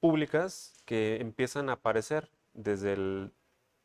[0.00, 3.32] públicas que empiezan a aparecer desde el,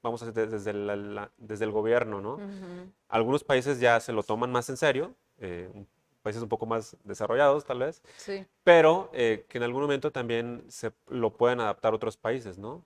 [0.07, 2.39] vamos a decir, desde la- la- desde el gobierno, ¿no?
[3.09, 5.69] Algunos países ya se lo toman más en serio, eh,
[6.21, 10.63] países un poco más desarrollados tal vez, Sí, pero eh, que en algún momento también
[10.67, 12.83] se lo pueden adaptar otros países, ¿no?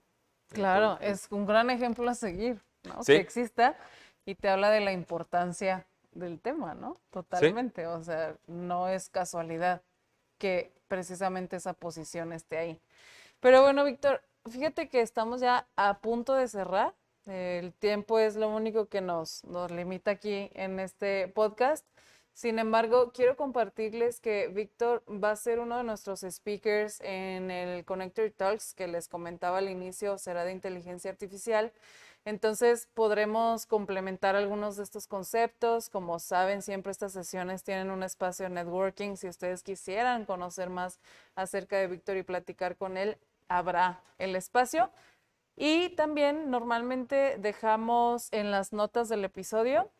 [0.50, 3.00] Claro, es un gran ejemplo a seguir, ¿no?
[3.04, 3.76] Que exista
[4.26, 6.98] y te habla de la importancia del tema, ¿no?
[7.10, 9.82] Totalmente, o sea, no es casualidad
[10.38, 12.80] que precisamente esa posición esté ahí.
[13.40, 16.94] Pero bueno, Víctor, fíjate que estamos ya a punto de cerrar.
[17.26, 21.86] El tiempo es lo único que nos, nos limita aquí en este podcast.
[22.34, 27.84] Sin embargo, quiero compartirles que Víctor va a ser uno de nuestros speakers en el
[27.84, 31.72] Connector Talks que les comentaba al inicio, será de inteligencia artificial.
[32.24, 35.88] Entonces podremos complementar algunos de estos conceptos.
[35.90, 39.16] Como saben, siempre estas sesiones tienen un espacio de networking.
[39.16, 41.00] Si ustedes quisieran conocer más
[41.34, 43.18] acerca de Víctor y platicar con él,
[43.48, 44.90] habrá el espacio.
[45.56, 49.90] Y también normalmente dejamos en las notas del episodio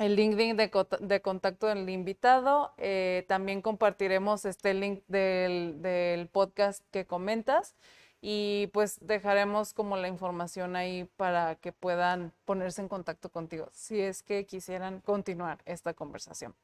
[0.00, 2.72] el link de, contacto del invitado.
[2.78, 7.76] Eh, también compartiremos este link del, podcast que comentas
[8.22, 14.00] y pues dejaremos como la información ahí para que puedan ponerse en contacto contigo si
[14.00, 16.54] es que quisieran continuar esta conversación.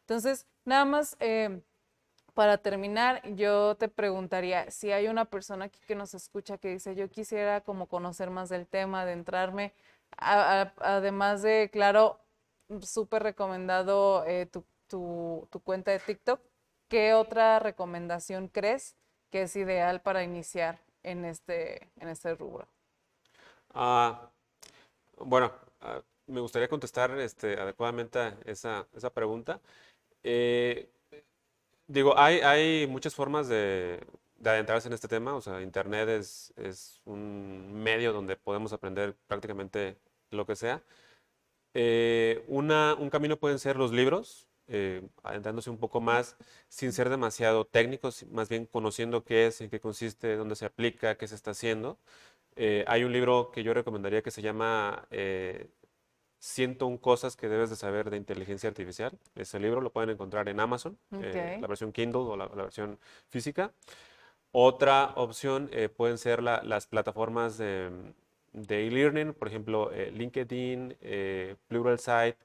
[0.00, 1.60] Entonces, nada más eh,
[2.38, 6.94] para terminar, yo te preguntaría si hay una persona aquí que nos escucha que dice
[6.94, 9.74] yo quisiera como conocer más del tema, adentrarme,
[10.16, 12.20] además de, claro,
[12.80, 16.40] súper recomendado eh, tu, cuenta de TikTok.
[16.86, 18.94] ¿Qué otra recomendación crees
[19.32, 22.68] que es ideal para iniciar en este, en este rubro?
[23.74, 24.30] Ah,
[25.16, 29.60] bueno, ah, me gustaría contestar este, adecuadamente esa, esa pregunta.
[30.22, 30.88] Eh,
[31.88, 34.00] digo, hay, hay muchas formas de,
[34.36, 35.34] de, adentrarse en este tema.
[35.34, 39.98] O sea, Internet es, es un medio donde podemos aprender prácticamente
[40.30, 40.82] lo que sea.
[41.74, 46.36] Eh, una, un camino pueden ser los libros, eh, adentrándose un poco más
[46.68, 51.16] sin ser demasiado técnicos, más bien conociendo qué es, en qué consiste, dónde se aplica,
[51.16, 51.98] qué se está haciendo.
[52.56, 55.06] Eh, hay un libro que yo recomendaría que se llama
[56.38, 59.18] 101 cosas que debes de saber de inteligencia artificial.
[59.34, 63.72] Ese libro lo pueden encontrar en Amazon, la versión Kindle o la, versión física.
[64.52, 67.60] Otra opción pueden ser las plataformas
[68.52, 72.36] de e-learning, por ejemplo, eh, LinkedIn, eh, Pluralsight,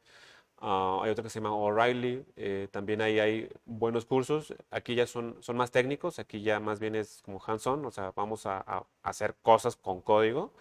[0.59, 5.07] ah, hay otro que se llama O'Reilly, eh, también ahí hay buenos cursos, aquí ya
[5.07, 8.85] son, son más técnicos, aquí ya más bien es como hands-on, o sea, vamos a,
[9.03, 10.53] hacer cosas con código.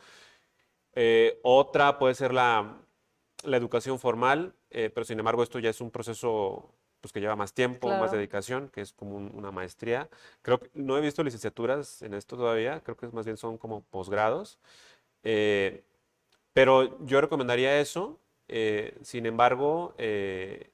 [1.43, 2.78] otra puede ser la,
[3.45, 7.53] la educación formal, pero sin embargo esto ya es un proceso pues, que lleva más
[7.53, 10.09] tiempo, más dedicación, que es como una maestría.
[10.40, 13.82] Creo que no he visto licenciaturas en esto todavía, creo que más bien son como
[13.82, 14.59] posgrados.
[15.24, 15.82] Eh,
[16.53, 18.20] pero yo recomendaría eso.
[18.49, 20.70] Eh, sin embargo, eh,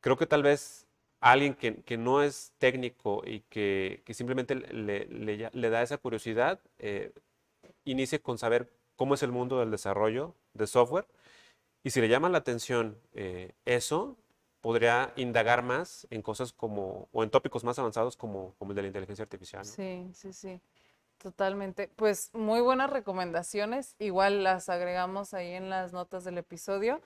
[0.00, 0.86] creo que tal vez
[1.20, 6.58] alguien que, no es técnico y que, simplemente le, da esa curiosidad,
[7.84, 11.06] inicie con saber cómo es el mundo del desarrollo de software.
[11.82, 12.98] Y si le llama la atención
[13.64, 14.16] eso,
[14.60, 18.82] podría indagar más en cosas como, o en tópicos más avanzados como, como el de
[18.82, 19.64] la inteligencia artificial.
[19.64, 20.60] Sí, sí, sí.
[21.18, 21.88] Totalmente.
[21.96, 23.96] Pues muy buenas recomendaciones.
[23.98, 27.00] Igual las agregamos ahí en las notas del episodio.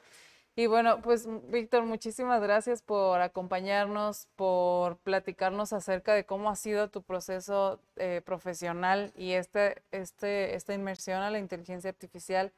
[0.54, 6.90] Y bueno, pues Víctor, muchísimas gracias por acompañarnos, por platicarnos acerca de cómo ha sido
[6.90, 12.52] tu proceso eh, profesional y este, este, esta inmersión a la inteligencia artificial.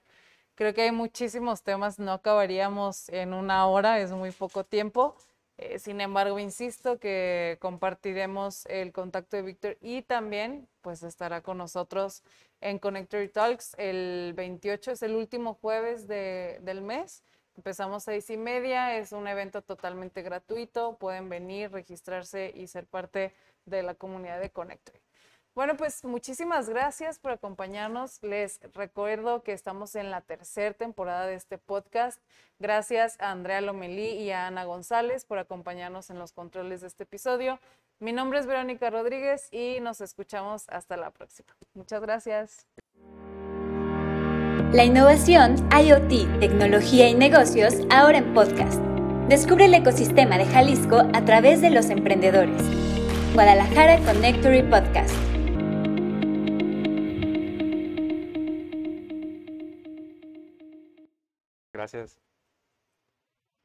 [0.57, 5.17] Creo que hay muchísimos temas, no acabaríamos en una hora, es muy poco tiempo.
[5.57, 11.59] Eh, sin embargo, insisto que compartiremos el contacto de Víctor y también pues estará con
[11.59, 12.23] nosotros
[12.61, 17.25] en Connector Talks el 28, es el último jueves del mes.
[17.57, 22.87] Empezamos a seis y media, es un evento totalmente gratuito, pueden venir, registrarse y ser
[22.87, 23.33] parte
[23.65, 25.04] de la comunidad de Connector.
[25.55, 28.21] Bueno, pues muchísimas gracias por acompañarnos.
[28.23, 32.21] Les recuerdo que estamos en la tercera temporada de este podcast.
[32.59, 37.05] Gracias a Andrea Lomelí y a Ana González por acompañarnos en los controles de este
[37.05, 37.61] episodio.
[38.01, 41.55] Mi nombre es Verónica Rodríguez y nos escuchamos hasta la próxima.
[41.75, 42.67] Muchas gracias.
[44.73, 48.83] La innovación, IoT, tecnología y negocios ahora en podcast.
[49.29, 52.61] Descubre el ecosistema de Jalisco a través de los emprendedores.
[53.35, 55.34] Guadalajara Connectory Podcast.
[61.85, 62.19] Gracias.